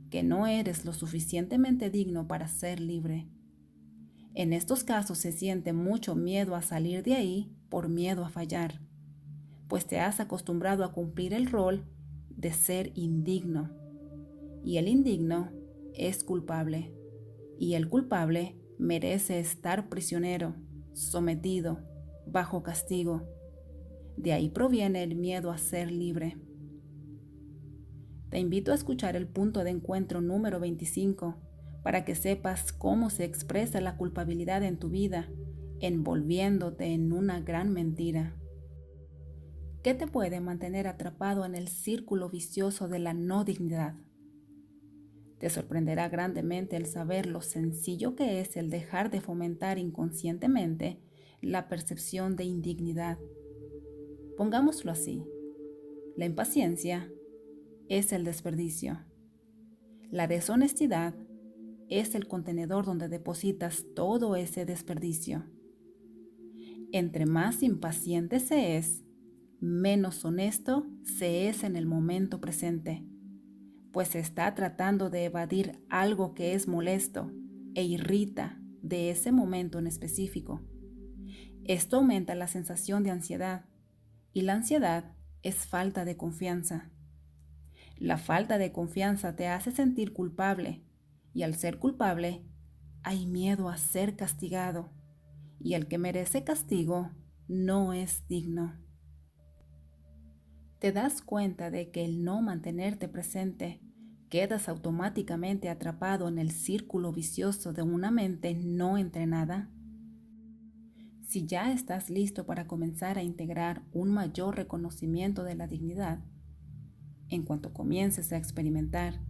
que 0.09 0.23
no 0.23 0.45
eres 0.45 0.85
lo 0.85 0.93
suficientemente 0.93 1.89
digno 1.89 2.27
para 2.27 2.47
ser 2.47 2.79
libre. 2.79 3.27
En 4.33 4.53
estos 4.53 4.85
casos 4.85 5.17
se 5.17 5.33
siente 5.33 5.73
mucho 5.73 6.15
miedo 6.15 6.55
a 6.55 6.61
salir 6.61 7.03
de 7.03 7.15
ahí 7.15 7.51
por 7.69 7.89
miedo 7.89 8.23
a 8.23 8.29
fallar, 8.29 8.79
pues 9.67 9.85
te 9.85 9.99
has 9.99 10.19
acostumbrado 10.21 10.85
a 10.85 10.93
cumplir 10.93 11.33
el 11.33 11.47
rol 11.47 11.83
de 12.29 12.53
ser 12.53 12.91
indigno. 12.95 13.71
Y 14.63 14.77
el 14.77 14.87
indigno 14.87 15.51
es 15.93 16.23
culpable, 16.23 16.93
y 17.59 17.73
el 17.73 17.89
culpable 17.89 18.55
merece 18.77 19.39
estar 19.39 19.89
prisionero, 19.89 20.55
sometido, 20.93 21.79
bajo 22.25 22.63
castigo. 22.63 23.27
De 24.15 24.31
ahí 24.31 24.49
proviene 24.49 25.03
el 25.03 25.15
miedo 25.15 25.51
a 25.51 25.57
ser 25.57 25.91
libre. 25.91 26.37
Te 28.29 28.39
invito 28.39 28.71
a 28.71 28.75
escuchar 28.75 29.17
el 29.17 29.27
punto 29.27 29.63
de 29.65 29.71
encuentro 29.71 30.21
número 30.21 30.61
25 30.61 31.50
para 31.83 32.05
que 32.05 32.15
sepas 32.15 32.71
cómo 32.71 33.09
se 33.09 33.25
expresa 33.25 33.81
la 33.81 33.97
culpabilidad 33.97 34.63
en 34.63 34.77
tu 34.77 34.89
vida, 34.89 35.29
envolviéndote 35.79 36.85
en 36.93 37.11
una 37.11 37.39
gran 37.39 37.73
mentira. 37.73 38.35
¿Qué 39.83 39.95
te 39.95 40.05
puede 40.05 40.41
mantener 40.41 40.87
atrapado 40.87 41.43
en 41.43 41.55
el 41.55 41.67
círculo 41.67 42.29
vicioso 42.29 42.87
de 42.87 42.99
la 42.99 43.13
no 43.13 43.43
dignidad? 43.43 43.95
Te 45.39 45.49
sorprenderá 45.49 46.07
grandemente 46.07 46.75
el 46.75 46.85
saber 46.85 47.25
lo 47.25 47.41
sencillo 47.41 48.15
que 48.15 48.41
es 48.41 48.57
el 48.57 48.69
dejar 48.69 49.09
de 49.09 49.21
fomentar 49.21 49.79
inconscientemente 49.79 51.01
la 51.41 51.67
percepción 51.67 52.35
de 52.35 52.43
indignidad. 52.43 53.17
Pongámoslo 54.37 54.91
así, 54.91 55.25
la 56.15 56.25
impaciencia 56.25 57.11
es 57.89 58.13
el 58.13 58.23
desperdicio. 58.23 58.99
La 60.11 60.27
deshonestidad 60.27 61.15
es 61.91 62.15
el 62.15 62.27
contenedor 62.27 62.85
donde 62.85 63.09
depositas 63.09 63.83
todo 63.93 64.37
ese 64.37 64.65
desperdicio. 64.65 65.43
Entre 66.93 67.25
más 67.25 67.61
impaciente 67.63 68.39
se 68.39 68.77
es, 68.77 69.03
menos 69.59 70.23
honesto 70.23 70.87
se 71.03 71.49
es 71.49 71.63
en 71.63 71.75
el 71.75 71.85
momento 71.85 72.39
presente, 72.39 73.05
pues 73.91 74.07
se 74.07 74.19
está 74.19 74.55
tratando 74.55 75.09
de 75.09 75.25
evadir 75.25 75.83
algo 75.89 76.33
que 76.33 76.53
es 76.53 76.69
molesto 76.69 77.29
e 77.75 77.83
irrita 77.83 78.57
de 78.81 79.11
ese 79.11 79.33
momento 79.33 79.77
en 79.77 79.85
específico. 79.85 80.61
Esto 81.65 81.97
aumenta 81.97 82.35
la 82.35 82.47
sensación 82.47 83.03
de 83.03 83.11
ansiedad 83.11 83.65
y 84.31 84.43
la 84.43 84.53
ansiedad 84.53 85.13
es 85.43 85.67
falta 85.67 86.05
de 86.05 86.15
confianza. 86.15 86.89
La 87.97 88.17
falta 88.17 88.57
de 88.57 88.71
confianza 88.71 89.35
te 89.35 89.47
hace 89.47 89.71
sentir 89.71 90.13
culpable 90.13 90.85
y 91.33 91.43
al 91.43 91.55
ser 91.55 91.79
culpable 91.79 92.45
hay 93.03 93.25
miedo 93.25 93.69
a 93.69 93.77
ser 93.77 94.15
castigado 94.15 94.89
y 95.59 95.73
el 95.73 95.87
que 95.87 95.97
merece 95.97 96.43
castigo 96.43 97.11
no 97.47 97.93
es 97.93 98.27
digno. 98.27 98.75
Te 100.79 100.91
das 100.91 101.21
cuenta 101.21 101.69
de 101.69 101.91
que 101.91 102.03
el 102.03 102.23
no 102.23 102.41
mantenerte 102.41 103.07
presente 103.07 103.81
quedas 104.29 104.69
automáticamente 104.69 105.69
atrapado 105.69 106.27
en 106.27 106.39
el 106.39 106.51
círculo 106.51 107.11
vicioso 107.11 107.73
de 107.73 107.83
una 107.83 108.09
mente 108.09 108.55
no 108.55 108.97
entrenada. 108.97 109.69
Si 111.27 111.45
ya 111.45 111.71
estás 111.71 112.09
listo 112.09 112.45
para 112.45 112.65
comenzar 112.65 113.17
a 113.17 113.23
integrar 113.23 113.83
un 113.91 114.09
mayor 114.09 114.55
reconocimiento 114.55 115.43
de 115.43 115.55
la 115.55 115.67
dignidad, 115.67 116.23
en 117.27 117.43
cuanto 117.43 117.73
comiences 117.73 118.31
a 118.33 118.37
experimentar 118.37 119.21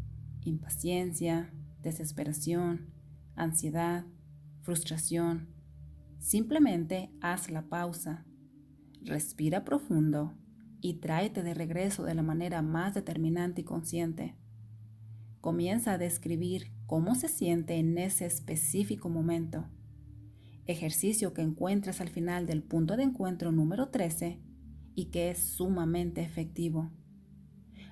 impaciencia, 0.43 1.51
desesperación, 1.81 2.91
ansiedad, 3.35 4.05
frustración, 4.61 5.49
simplemente 6.19 7.11
haz 7.21 7.49
la 7.49 7.63
pausa, 7.63 8.25
respira 9.03 9.65
profundo 9.65 10.33
y 10.81 10.95
tráete 10.95 11.43
de 11.43 11.53
regreso 11.53 12.03
de 12.03 12.15
la 12.15 12.23
manera 12.23 12.61
más 12.61 12.93
determinante 12.93 13.61
y 13.61 13.63
consciente. 13.63 14.35
Comienza 15.39 15.93
a 15.93 15.97
describir 15.97 16.71
cómo 16.85 17.15
se 17.15 17.27
siente 17.27 17.75
en 17.75 17.97
ese 17.97 18.25
específico 18.25 19.09
momento. 19.09 19.65
Ejercicio 20.65 21.33
que 21.33 21.41
encuentras 21.41 22.01
al 22.01 22.09
final 22.09 22.45
del 22.45 22.63
punto 22.63 22.95
de 22.95 23.03
encuentro 23.03 23.51
número 23.51 23.89
13 23.89 24.39
y 24.93 25.05
que 25.05 25.31
es 25.31 25.39
sumamente 25.39 26.21
efectivo. 26.21 26.91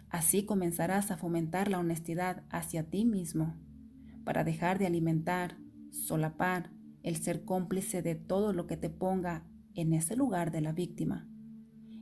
Así 0.10 0.44
comenzarás 0.44 1.12
a 1.12 1.18
fomentar 1.18 1.70
la 1.70 1.80
honestidad 1.80 2.44
hacia 2.50 2.84
ti 2.90 3.06
mismo, 3.06 3.56
para 4.24 4.44
dejar 4.44 4.80
de 4.80 4.88
alimentar, 4.88 5.58
solapar, 5.92 6.72
el 7.04 7.16
ser 7.18 7.46
cómplice 7.46 8.02
de 8.02 8.16
todo 8.16 8.54
lo 8.54 8.68
que 8.68 8.78
te 8.78 8.90
ponga 8.90 9.46
en 9.74 9.94
ese 9.94 10.16
lugar 10.16 10.52
de 10.52 10.62
la 10.62 10.74
víctima. 10.74 11.28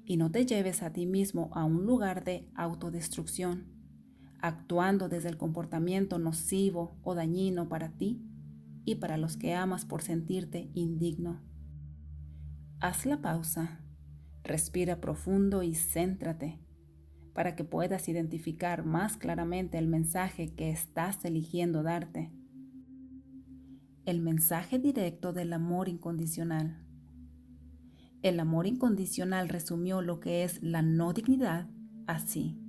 Y 0.03 0.17
no 0.17 0.32
te 0.32 0.45
lleves 0.45 0.84
a 0.84 0.93
ti 0.93 1.06
mismo 1.06 1.49
a 1.53 1.65
un 1.65 1.86
lugar 1.86 2.23
de 2.23 2.49
autodestrucción, 2.56 3.67
actuando 4.39 5.10
desde 5.10 5.30
el 5.30 5.38
comportamiento 5.38 6.19
nocivo 6.19 6.97
o 7.03 7.15
dañino 7.15 7.69
para 7.69 7.97
ti 7.97 8.23
y 8.86 8.95
para 8.95 9.17
los 9.17 9.38
que 9.38 9.53
amas 9.53 9.86
por 9.86 10.01
sentirte 10.01 10.71
indigno. 10.73 11.41
Haz 12.80 13.06
la 13.06 13.21
pausa, 13.21 13.82
respira 14.43 15.01
profundo 15.01 15.63
y 15.63 15.75
céntrate 15.75 16.66
para 17.38 17.56
que 17.56 17.63
puedas 17.63 18.10
identificar 18.10 18.84
más 18.84 19.15
claramente 19.15 19.78
el 19.78 19.86
mensaje 19.86 20.56
que 20.56 20.71
estás 20.71 21.23
eligiendo 21.23 21.84
darte. 21.84 22.32
El 24.06 24.21
mensaje 24.21 24.80
directo 24.80 25.34
del 25.34 25.54
amor 25.54 25.88
incondicional. 25.88 26.84
El 28.23 28.39
amor 28.39 28.65
incondicional 28.65 29.50
resumió 29.50 30.02
lo 30.02 30.19
que 30.19 30.43
es 30.43 30.63
la 30.63 30.82
no 30.82 31.13
dignidad 31.13 31.69
así. 32.08 32.60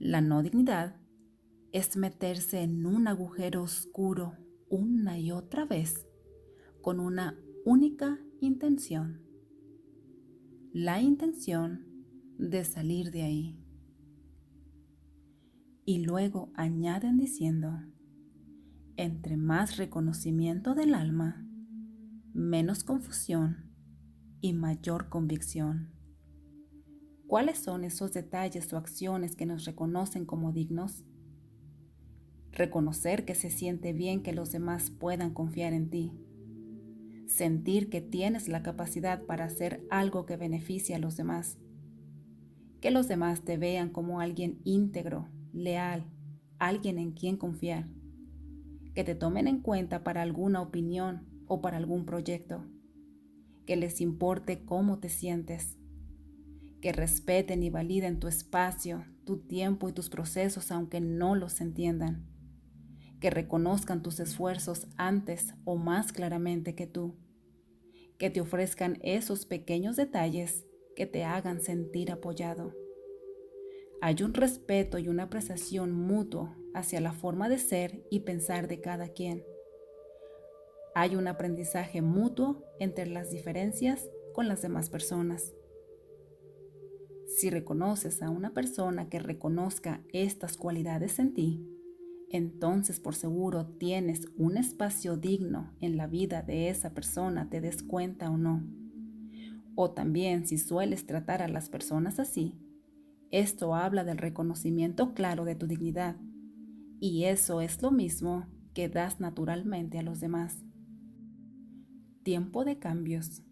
La 0.00 0.20
no 0.20 0.42
dignidad 0.42 0.96
es 1.70 1.96
meterse 1.96 2.62
en 2.62 2.84
un 2.86 3.06
agujero 3.06 3.62
oscuro 3.62 4.36
una 4.68 5.20
y 5.20 5.30
otra 5.30 5.64
vez 5.64 6.08
con 6.80 6.98
una 6.98 7.38
única 7.64 8.18
intención. 8.40 9.22
La 10.72 11.00
intención 11.00 11.91
de 12.50 12.64
salir 12.64 13.12
de 13.12 13.22
ahí. 13.22 13.56
Y 15.84 16.04
luego 16.04 16.50
añaden 16.54 17.16
diciendo, 17.16 17.80
entre 18.96 19.36
más 19.36 19.76
reconocimiento 19.76 20.74
del 20.74 20.94
alma, 20.94 21.46
menos 22.34 22.82
confusión 22.82 23.70
y 24.40 24.54
mayor 24.54 25.08
convicción. 25.08 25.92
¿Cuáles 27.26 27.58
son 27.58 27.84
esos 27.84 28.12
detalles 28.12 28.72
o 28.72 28.76
acciones 28.76 29.36
que 29.36 29.46
nos 29.46 29.64
reconocen 29.64 30.26
como 30.26 30.52
dignos? 30.52 31.04
Reconocer 32.50 33.24
que 33.24 33.34
se 33.34 33.50
siente 33.50 33.92
bien 33.92 34.22
que 34.22 34.32
los 34.32 34.50
demás 34.52 34.90
puedan 34.90 35.32
confiar 35.32 35.72
en 35.72 35.90
ti. 35.90 36.12
Sentir 37.26 37.88
que 37.88 38.00
tienes 38.00 38.48
la 38.48 38.62
capacidad 38.62 39.24
para 39.24 39.44
hacer 39.44 39.86
algo 39.90 40.26
que 40.26 40.36
beneficie 40.36 40.94
a 40.94 40.98
los 40.98 41.16
demás 41.16 41.56
que 42.82 42.90
los 42.90 43.06
demás 43.06 43.42
te 43.42 43.56
vean 43.56 43.90
como 43.90 44.18
alguien 44.18 44.60
íntegro, 44.64 45.28
leal, 45.52 46.04
alguien 46.58 46.98
en 46.98 47.12
quien 47.12 47.36
confiar, 47.36 47.88
que 48.92 49.04
te 49.04 49.14
tomen 49.14 49.46
en 49.46 49.60
cuenta 49.60 50.02
para 50.02 50.20
alguna 50.20 50.60
opinión 50.60 51.28
o 51.46 51.62
para 51.62 51.76
algún 51.76 52.04
proyecto, 52.04 52.66
que 53.66 53.76
les 53.76 54.00
importe 54.00 54.64
cómo 54.64 54.98
te 54.98 55.08
sientes, 55.08 55.78
que 56.80 56.92
respeten 56.92 57.62
y 57.62 57.70
validen 57.70 58.18
tu 58.18 58.26
espacio, 58.26 59.04
tu 59.24 59.38
tiempo 59.38 59.88
y 59.88 59.92
tus 59.92 60.10
procesos 60.10 60.72
aunque 60.72 61.00
no 61.00 61.36
los 61.36 61.60
entiendan, 61.60 62.26
que 63.20 63.30
reconozcan 63.30 64.02
tus 64.02 64.18
esfuerzos 64.18 64.88
antes 64.96 65.54
o 65.64 65.76
más 65.76 66.12
claramente 66.12 66.74
que 66.74 66.88
tú, 66.88 67.14
que 68.18 68.28
te 68.28 68.40
ofrezcan 68.40 68.98
esos 69.02 69.46
pequeños 69.46 69.94
detalles 69.94 70.66
que 70.94 71.06
te 71.06 71.24
hagan 71.24 71.60
sentir 71.60 72.10
apoyado. 72.10 72.74
Hay 74.00 74.22
un 74.22 74.34
respeto 74.34 74.98
y 74.98 75.08
una 75.08 75.24
apreciación 75.24 75.92
mutuo 75.92 76.54
hacia 76.74 77.00
la 77.00 77.12
forma 77.12 77.48
de 77.48 77.58
ser 77.58 78.04
y 78.10 78.20
pensar 78.20 78.66
de 78.66 78.80
cada 78.80 79.08
quien. 79.08 79.44
Hay 80.94 81.16
un 81.16 81.28
aprendizaje 81.28 82.02
mutuo 82.02 82.64
entre 82.78 83.06
las 83.06 83.30
diferencias 83.30 84.10
con 84.34 84.48
las 84.48 84.60
demás 84.60 84.90
personas. 84.90 85.54
Si 87.26 87.48
reconoces 87.48 88.22
a 88.22 88.30
una 88.30 88.52
persona 88.52 89.08
que 89.08 89.18
reconozca 89.18 90.02
estas 90.12 90.56
cualidades 90.56 91.18
en 91.18 91.32
ti, 91.32 91.66
entonces 92.28 92.98
por 92.98 93.14
seguro 93.14 93.66
tienes 93.78 94.26
un 94.36 94.56
espacio 94.56 95.16
digno 95.16 95.74
en 95.80 95.96
la 95.96 96.06
vida 96.06 96.42
de 96.42 96.68
esa 96.68 96.92
persona, 96.92 97.48
te 97.48 97.60
des 97.60 97.82
cuenta 97.82 98.30
o 98.30 98.36
no. 98.36 98.81
O 99.74 99.90
también 99.92 100.46
si 100.46 100.58
sueles 100.58 101.06
tratar 101.06 101.42
a 101.42 101.48
las 101.48 101.68
personas 101.68 102.18
así, 102.18 102.54
esto 103.30 103.74
habla 103.74 104.04
del 104.04 104.18
reconocimiento 104.18 105.14
claro 105.14 105.46
de 105.46 105.54
tu 105.54 105.66
dignidad 105.66 106.16
Y 107.00 107.24
eso 107.24 107.62
es 107.62 107.80
lo 107.80 107.90
mismo 107.90 108.46
que 108.74 108.88
das 108.88 109.20
naturalmente 109.20 109.98
a 109.98 110.02
los 110.02 110.20
demás. 110.20 110.62
Tiempo 112.22 112.64
de 112.64 112.78
cambios. 112.78 113.42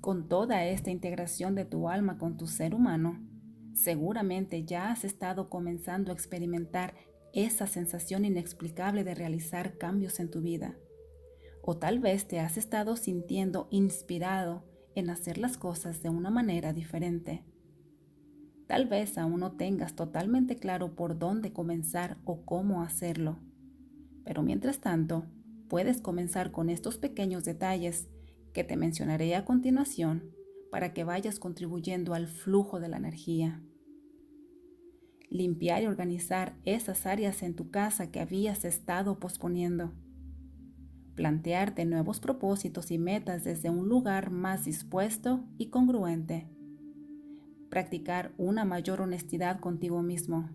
Con 0.00 0.28
toda 0.28 0.64
esta 0.66 0.90
integración 0.90 1.54
de 1.54 1.64
tu 1.64 1.88
alma 1.88 2.18
con 2.18 2.36
tu 2.36 2.46
ser 2.46 2.74
humano, 2.74 3.20
seguramente 3.74 4.64
ya 4.64 4.90
has 4.90 5.04
estado 5.04 5.48
comenzando 5.48 6.10
a 6.10 6.14
experimentar 6.14 6.94
esa 7.32 7.66
sensación 7.66 8.24
inexplicable 8.24 9.04
de 9.04 9.14
realizar 9.14 9.78
cambios 9.78 10.20
en 10.20 10.30
tu 10.30 10.40
vida. 10.40 10.76
O 11.62 11.76
tal 11.76 12.00
vez 12.00 12.26
te 12.26 12.40
has 12.40 12.56
estado 12.56 12.96
sintiendo 12.96 13.68
inspirado 13.70 14.64
en 14.94 15.10
hacer 15.10 15.38
las 15.38 15.56
cosas 15.56 16.02
de 16.02 16.08
una 16.08 16.30
manera 16.30 16.72
diferente. 16.72 17.44
Tal 18.66 18.86
vez 18.86 19.18
aún 19.18 19.40
no 19.40 19.52
tengas 19.52 19.96
totalmente 19.96 20.56
claro 20.56 20.94
por 20.94 21.18
dónde 21.18 21.52
comenzar 21.52 22.18
o 22.24 22.44
cómo 22.44 22.82
hacerlo. 22.82 23.38
Pero 24.24 24.42
mientras 24.42 24.80
tanto, 24.80 25.24
puedes 25.68 26.00
comenzar 26.00 26.52
con 26.52 26.70
estos 26.70 26.96
pequeños 26.96 27.44
detalles 27.44 28.08
que 28.52 28.64
te 28.64 28.76
mencionaré 28.76 29.34
a 29.34 29.44
continuación 29.44 30.30
para 30.70 30.92
que 30.92 31.04
vayas 31.04 31.38
contribuyendo 31.38 32.14
al 32.14 32.28
flujo 32.28 32.80
de 32.80 32.88
la 32.88 32.96
energía. 32.96 33.60
Limpiar 35.28 35.82
y 35.82 35.86
organizar 35.86 36.56
esas 36.64 37.06
áreas 37.06 37.42
en 37.42 37.54
tu 37.54 37.70
casa 37.70 38.10
que 38.10 38.20
habías 38.20 38.64
estado 38.64 39.18
posponiendo. 39.18 39.92
Plantearte 41.14 41.84
nuevos 41.84 42.20
propósitos 42.20 42.90
y 42.90 42.98
metas 42.98 43.44
desde 43.44 43.70
un 43.70 43.88
lugar 43.88 44.30
más 44.30 44.64
dispuesto 44.64 45.44
y 45.58 45.66
congruente. 45.66 46.48
Practicar 47.68 48.32
una 48.38 48.64
mayor 48.64 49.00
honestidad 49.00 49.60
contigo 49.60 50.02
mismo, 50.02 50.50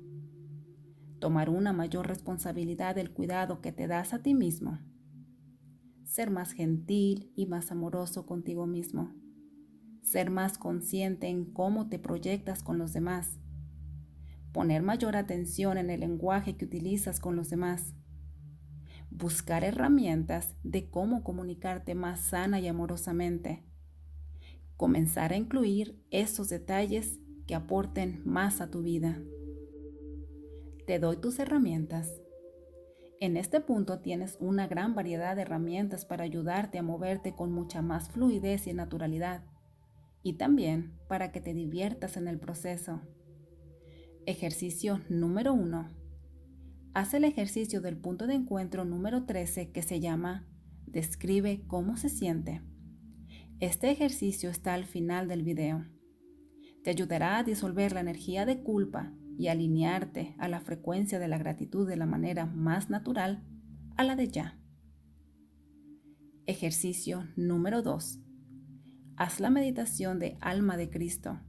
tomar 1.19 1.49
una 1.49 1.73
mayor 1.73 2.07
responsabilidad 2.07 2.95
del 2.95 3.11
cuidado 3.11 3.61
que 3.61 3.71
te 3.71 3.87
das 3.87 4.13
a 4.13 4.19
ti 4.19 4.33
mismo, 4.33 4.79
ser 6.03 6.29
más 6.29 6.51
gentil 6.51 7.31
y 7.35 7.45
más 7.45 7.71
amoroso 7.71 8.25
contigo 8.25 8.67
mismo, 8.67 9.13
ser 10.01 10.29
más 10.29 10.57
consciente 10.57 11.27
en 11.27 11.45
cómo 11.45 11.89
te 11.89 11.99
proyectas 11.99 12.63
con 12.63 12.77
los 12.77 12.93
demás, 12.93 13.39
poner 14.51 14.83
mayor 14.83 15.15
atención 15.15 15.77
en 15.77 15.89
el 15.89 16.01
lenguaje 16.01 16.55
que 16.57 16.65
utilizas 16.65 17.19
con 17.19 17.35
los 17.35 17.49
demás, 17.49 17.93
buscar 19.17 19.63
herramientas 19.63 20.55
de 20.63 20.89
cómo 20.89 21.23
comunicarte 21.23 21.95
más 21.95 22.19
sana 22.19 22.59
y 22.59 22.67
amorosamente, 22.67 23.63
comenzar 24.75 25.31
a 25.31 25.37
incluir 25.37 26.03
esos 26.11 26.49
detalles 26.49 27.19
que 27.47 27.55
aporten 27.55 28.21
más 28.25 28.59
a 28.59 28.69
tu 28.69 28.81
vida. 28.81 29.21
Te 30.85 30.99
doy 30.99 31.17
tus 31.17 31.39
herramientas. 31.39 32.11
En 33.21 33.37
este 33.37 33.61
punto 33.61 33.99
tienes 33.99 34.35
una 34.41 34.67
gran 34.67 34.95
variedad 34.95 35.35
de 35.35 35.43
herramientas 35.43 36.05
para 36.05 36.25
ayudarte 36.25 36.77
a 36.77 36.83
moverte 36.83 37.33
con 37.33 37.53
mucha 37.53 37.81
más 37.81 38.09
fluidez 38.09 38.67
y 38.67 38.73
naturalidad, 38.73 39.45
y 40.23 40.33
también 40.33 40.99
para 41.07 41.31
que 41.31 41.39
te 41.39 41.53
diviertas 41.53 42.17
en 42.17 42.27
el 42.27 42.39
proceso. 42.39 43.01
Ejercicio 44.25 44.99
número 45.07 45.53
1. 45.53 46.04
Haz 46.95 47.13
el 47.13 47.25
ejercicio 47.25 47.81
del 47.81 47.97
punto 47.97 48.25
de 48.25 48.35
encuentro 48.35 48.85
número 48.85 49.25
13 49.25 49.69
que 49.71 49.81
se 49.81 49.99
llama 49.99 50.47
Describe 50.87 51.61
cómo 51.67 51.97
se 51.97 52.07
siente. 52.07 52.61
Este 53.59 53.91
ejercicio 53.91 54.49
está 54.49 54.73
al 54.73 54.85
final 54.85 55.27
del 55.27 55.43
video. 55.43 55.85
Te 56.85 56.91
ayudará 56.91 57.37
a 57.37 57.43
disolver 57.43 57.91
la 57.91 57.99
energía 57.99 58.45
de 58.45 58.63
culpa 58.63 59.11
y 59.37 59.49
alinearte 59.49 60.35
a 60.39 60.47
la 60.47 60.61
frecuencia 60.61 61.19
de 61.19 61.27
la 61.27 61.37
gratitud 61.37 61.85
de 61.85 61.97
la 61.97 62.05
manera 62.05 62.45
más 62.45 62.89
natural 62.89 63.43
a 63.97 64.05
la 64.05 64.15
de 64.15 64.29
ya. 64.29 64.57
Ejercicio 66.45 67.27
número 67.35 67.81
2. 67.81 68.21
Haz 69.17 69.41
la 69.41 69.49
meditación 69.49 70.17
de 70.17 70.37
alma 70.39 70.77
de 70.77 70.89
Cristo. 70.89 71.41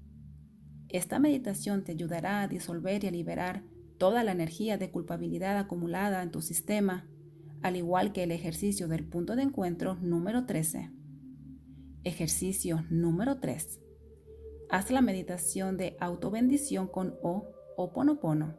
Esta 0.88 1.20
meditación 1.20 1.84
te 1.84 1.92
ayudará 1.92 2.42
a 2.42 2.48
disolver 2.48 3.04
y 3.04 3.06
a 3.06 3.12
liberar 3.12 3.62
toda 3.98 4.24
la 4.24 4.32
energía 4.32 4.78
de 4.78 4.90
culpabilidad 4.90 5.58
acumulada 5.58 6.22
en 6.22 6.30
tu 6.30 6.42
sistema, 6.42 7.08
al 7.62 7.76
igual 7.76 8.12
que 8.12 8.22
el 8.22 8.32
ejercicio 8.32 8.88
del 8.88 9.04
punto 9.04 9.36
de 9.36 9.42
encuentro 9.42 9.96
número 9.96 10.46
13. 10.46 10.90
Ejercicio 12.04 12.84
número 12.90 13.40
3. 13.40 13.80
Haz 14.68 14.90
la 14.90 15.00
meditación 15.00 15.76
de 15.76 15.96
autobendición 16.00 16.88
con 16.88 17.14
O 17.22 17.48
o 17.76 17.92
Ponopono. 17.92 18.56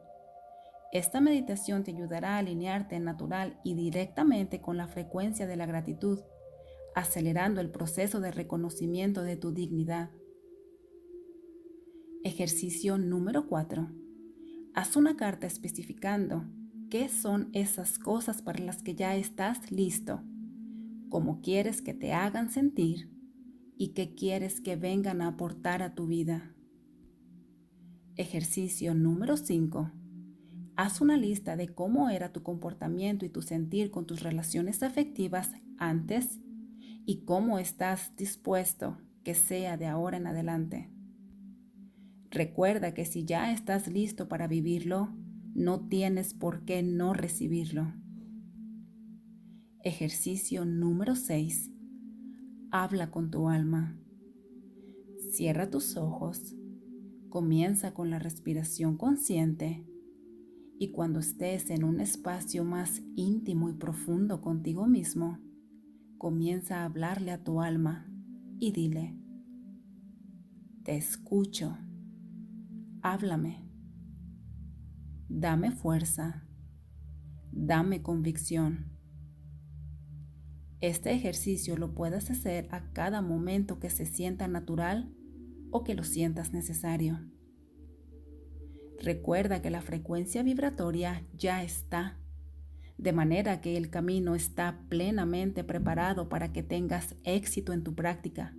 Esta 0.91 1.19
meditación 1.21 1.83
te 1.83 1.91
ayudará 1.91 2.35
a 2.35 2.37
alinearte 2.39 2.99
natural 2.99 3.59
y 3.63 3.75
directamente 3.75 4.61
con 4.61 4.77
la 4.77 4.87
frecuencia 4.87 5.45
de 5.45 5.57
la 5.57 5.65
gratitud, 5.65 6.21
acelerando 6.95 7.59
el 7.61 7.69
proceso 7.69 8.19
de 8.19 8.31
reconocimiento 8.31 9.23
de 9.23 9.35
tu 9.35 9.51
dignidad. 9.51 10.11
Ejercicio 12.23 12.97
número 12.97 13.47
4. 13.47 13.96
Haz 14.77 14.95
una 14.95 15.17
carta 15.17 15.47
especificando 15.47 16.45
qué 16.91 17.09
son 17.09 17.49
esas 17.53 17.97
cosas 17.97 18.43
para 18.43 18.63
las 18.63 18.83
que 18.83 18.93
ya 18.93 19.15
estás 19.15 19.71
listo, 19.71 20.21
cómo 21.09 21.41
quieres 21.41 21.81
que 21.81 21.95
te 21.95 22.13
hagan 22.13 22.51
sentir 22.51 23.09
y 23.75 23.93
qué 23.93 24.13
quieres 24.13 24.61
que 24.61 24.75
vengan 24.75 25.23
a 25.23 25.29
aportar 25.29 25.81
a 25.81 25.95
tu 25.95 26.05
vida. 26.05 26.53
Ejercicio 28.17 28.93
número 28.93 29.35
5. 29.35 29.91
Haz 30.75 31.01
una 31.01 31.17
lista 31.17 31.55
de 31.55 31.73
cómo 31.73 32.11
era 32.11 32.31
tu 32.31 32.43
comportamiento 32.43 33.25
y 33.25 33.29
tu 33.29 33.41
sentir 33.41 33.89
con 33.89 34.05
tus 34.05 34.21
relaciones 34.21 34.83
afectivas 34.83 35.53
antes 35.79 36.39
y 37.03 37.25
cómo 37.25 37.57
estás 37.57 38.15
dispuesto 38.15 38.99
que 39.23 39.33
sea 39.33 39.75
de 39.75 39.87
ahora 39.87 40.17
en 40.17 40.27
adelante. 40.27 40.91
Recuerda 42.29 42.93
que 42.93 43.05
si 43.05 43.23
ya 43.23 43.51
estás 43.51 43.87
listo 43.87 44.27
para 44.27 44.47
vivirlo, 44.47 45.15
no 45.55 45.87
tienes 45.87 46.33
por 46.33 46.65
qué 46.65 46.83
no 46.83 47.13
recibirlo. 47.13 47.93
Ejercicio 49.83 50.65
número 50.65 51.15
6 51.15 51.71
habla 52.71 53.11
con 53.11 53.31
tu 53.31 53.47
alma. 53.47 53.97
Cierra 55.31 55.69
tus 55.69 55.95
ojos, 55.95 56.55
comienza 57.29 57.93
con 57.93 58.09
la 58.09 58.19
respiración 58.19 58.97
consciente 58.97 59.85
y 60.79 60.91
cuando 60.91 61.19
estés 61.19 61.69
en 61.69 61.83
un 61.83 62.01
espacio 62.01 62.63
más 62.63 63.01
íntimo 63.15 63.69
y 63.69 63.73
profundo 63.73 64.41
contigo 64.41 64.85
mismo, 64.85 65.39
comienza 66.17 66.81
a 66.81 66.85
hablarle 66.85 67.31
a 67.31 67.43
tu 67.43 67.61
alma 67.61 68.11
y 68.59 68.71
dile, 68.71 69.15
te 70.83 70.95
escucho, 70.95 71.77
háblame, 73.13 73.69
dame 75.29 75.71
fuerza, 75.71 76.47
dame 77.51 78.01
convicción 78.01 78.97
este 80.79 81.11
ejercicio 81.11 81.75
lo 81.75 81.95
puedes 81.95 82.29
hacer 82.29 82.67
a 82.69 82.91
cada 82.93 83.23
momento 83.23 83.79
que 83.79 83.89
se 83.89 84.05
sienta 84.05 84.47
natural 84.47 85.11
o 85.71 85.83
que 85.83 85.95
lo 85.95 86.03
sientas 86.03 86.53
necesario. 86.53 87.19
Recuerda 89.01 89.61
que 89.61 89.71
la 89.71 89.81
frecuencia 89.81 90.43
vibratoria 90.43 91.25
ya 91.35 91.63
está, 91.63 92.19
de 92.99 93.11
manera 93.11 93.59
que 93.59 93.75
el 93.75 93.89
camino 93.89 94.35
está 94.35 94.83
plenamente 94.87 95.63
preparado 95.63 96.29
para 96.29 96.53
que 96.53 96.61
tengas 96.61 97.15
éxito 97.23 97.73
en 97.73 97.83
tu 97.83 97.95
práctica. 97.95 98.55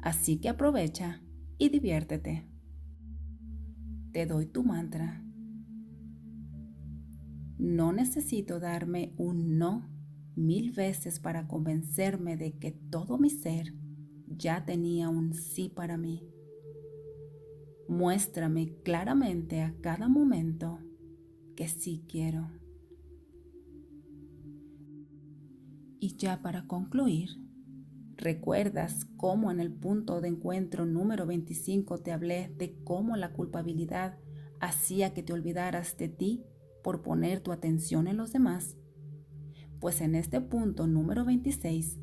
Así 0.00 0.38
que 0.40 0.48
aprovecha 0.48 1.22
y 1.58 1.68
diviértete. 1.68 2.48
Te 4.16 4.24
doy 4.24 4.46
tu 4.46 4.64
mantra. 4.64 5.22
No 7.58 7.92
necesito 7.92 8.58
darme 8.60 9.12
un 9.18 9.58
no 9.58 9.90
mil 10.34 10.72
veces 10.72 11.20
para 11.20 11.46
convencerme 11.46 12.38
de 12.38 12.56
que 12.58 12.70
todo 12.70 13.18
mi 13.18 13.28
ser 13.28 13.74
ya 14.26 14.64
tenía 14.64 15.10
un 15.10 15.34
sí 15.34 15.68
para 15.68 15.98
mí. 15.98 16.26
Muéstrame 17.90 18.78
claramente 18.84 19.60
a 19.60 19.74
cada 19.82 20.08
momento 20.08 20.78
que 21.54 21.68
sí 21.68 22.02
quiero. 22.08 22.50
Y 26.00 26.16
ya 26.16 26.40
para 26.40 26.66
concluir, 26.66 27.28
¿recuerdas 28.16 29.06
cómo 29.16 29.50
en 29.50 29.60
el 29.60 29.72
punto 29.72 30.20
de 30.20 30.28
encuentro 30.28 30.86
número 30.86 31.26
25 31.26 31.98
te 31.98 32.12
hablé 32.12 32.52
de 32.56 32.76
cómo 32.84 33.16
la 33.16 33.32
culpabilidad 33.32 34.18
hacía 34.60 35.12
que 35.12 35.22
te 35.22 35.32
olvidaras 35.32 35.96
de 35.96 36.08
ti 36.08 36.44
por 36.82 37.02
poner 37.02 37.40
tu 37.40 37.52
atención 37.52 38.06
en 38.06 38.16
los 38.16 38.32
demás? 38.32 38.76
Pues 39.80 40.00
en 40.00 40.14
este 40.14 40.40
punto 40.40 40.86
número 40.86 41.24
26, 41.24 41.98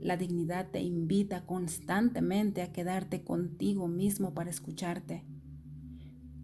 la 0.00 0.16
dignidad 0.16 0.70
te 0.70 0.80
invita 0.80 1.46
constantemente 1.46 2.62
a 2.62 2.72
quedarte 2.72 3.22
contigo 3.22 3.86
mismo 3.86 4.34
para 4.34 4.50
escucharte. 4.50 5.24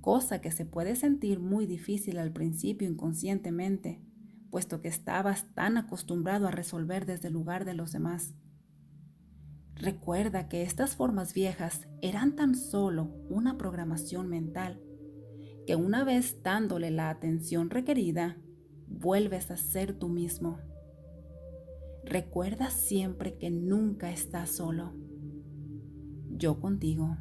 cosa 0.01 0.41
que 0.41 0.53
se 0.53 0.65
puede 0.65 0.95
sentir 0.97 1.41
muy 1.41 1.67
difícil 1.67 2.19
al 2.19 2.33
principio 2.33 2.89
inconscientemente, 2.89 4.01
puesto 4.49 4.81
que 4.81 4.89
estabas 4.89 5.53
tan 5.55 5.77
acostumbrado 5.77 6.47
a 6.47 6.51
resolver 6.53 7.05
desde 7.05 7.29
el 7.29 7.35
lugar 7.35 7.65
de 7.65 7.75
los 7.75 7.93
demás. 7.93 8.35
Recuerda 9.79 10.49
que 10.49 10.63
estas 10.63 10.97
formas 10.97 11.35
viejas 11.35 11.87
eran 12.03 12.35
tan 12.35 12.57
solo 12.57 13.13
una 13.31 13.57
programación 13.57 14.29
mental, 14.29 14.83
que 15.67 15.77
una 15.77 16.03
vez 16.03 16.43
dándole 16.43 16.91
la 16.91 17.11
atención 17.11 17.71
requerida, 17.71 18.39
vuelves 18.89 19.53
a 19.53 19.57
ser 19.57 19.97
tú 19.97 20.09
mismo. 20.09 20.59
Recuerda 22.05 22.71
siempre 22.71 23.39
que 23.39 23.51
nunca 23.51 24.11
estás 24.11 24.51
solo. 24.51 24.95
Yo 26.31 26.59
contigo. 26.59 27.17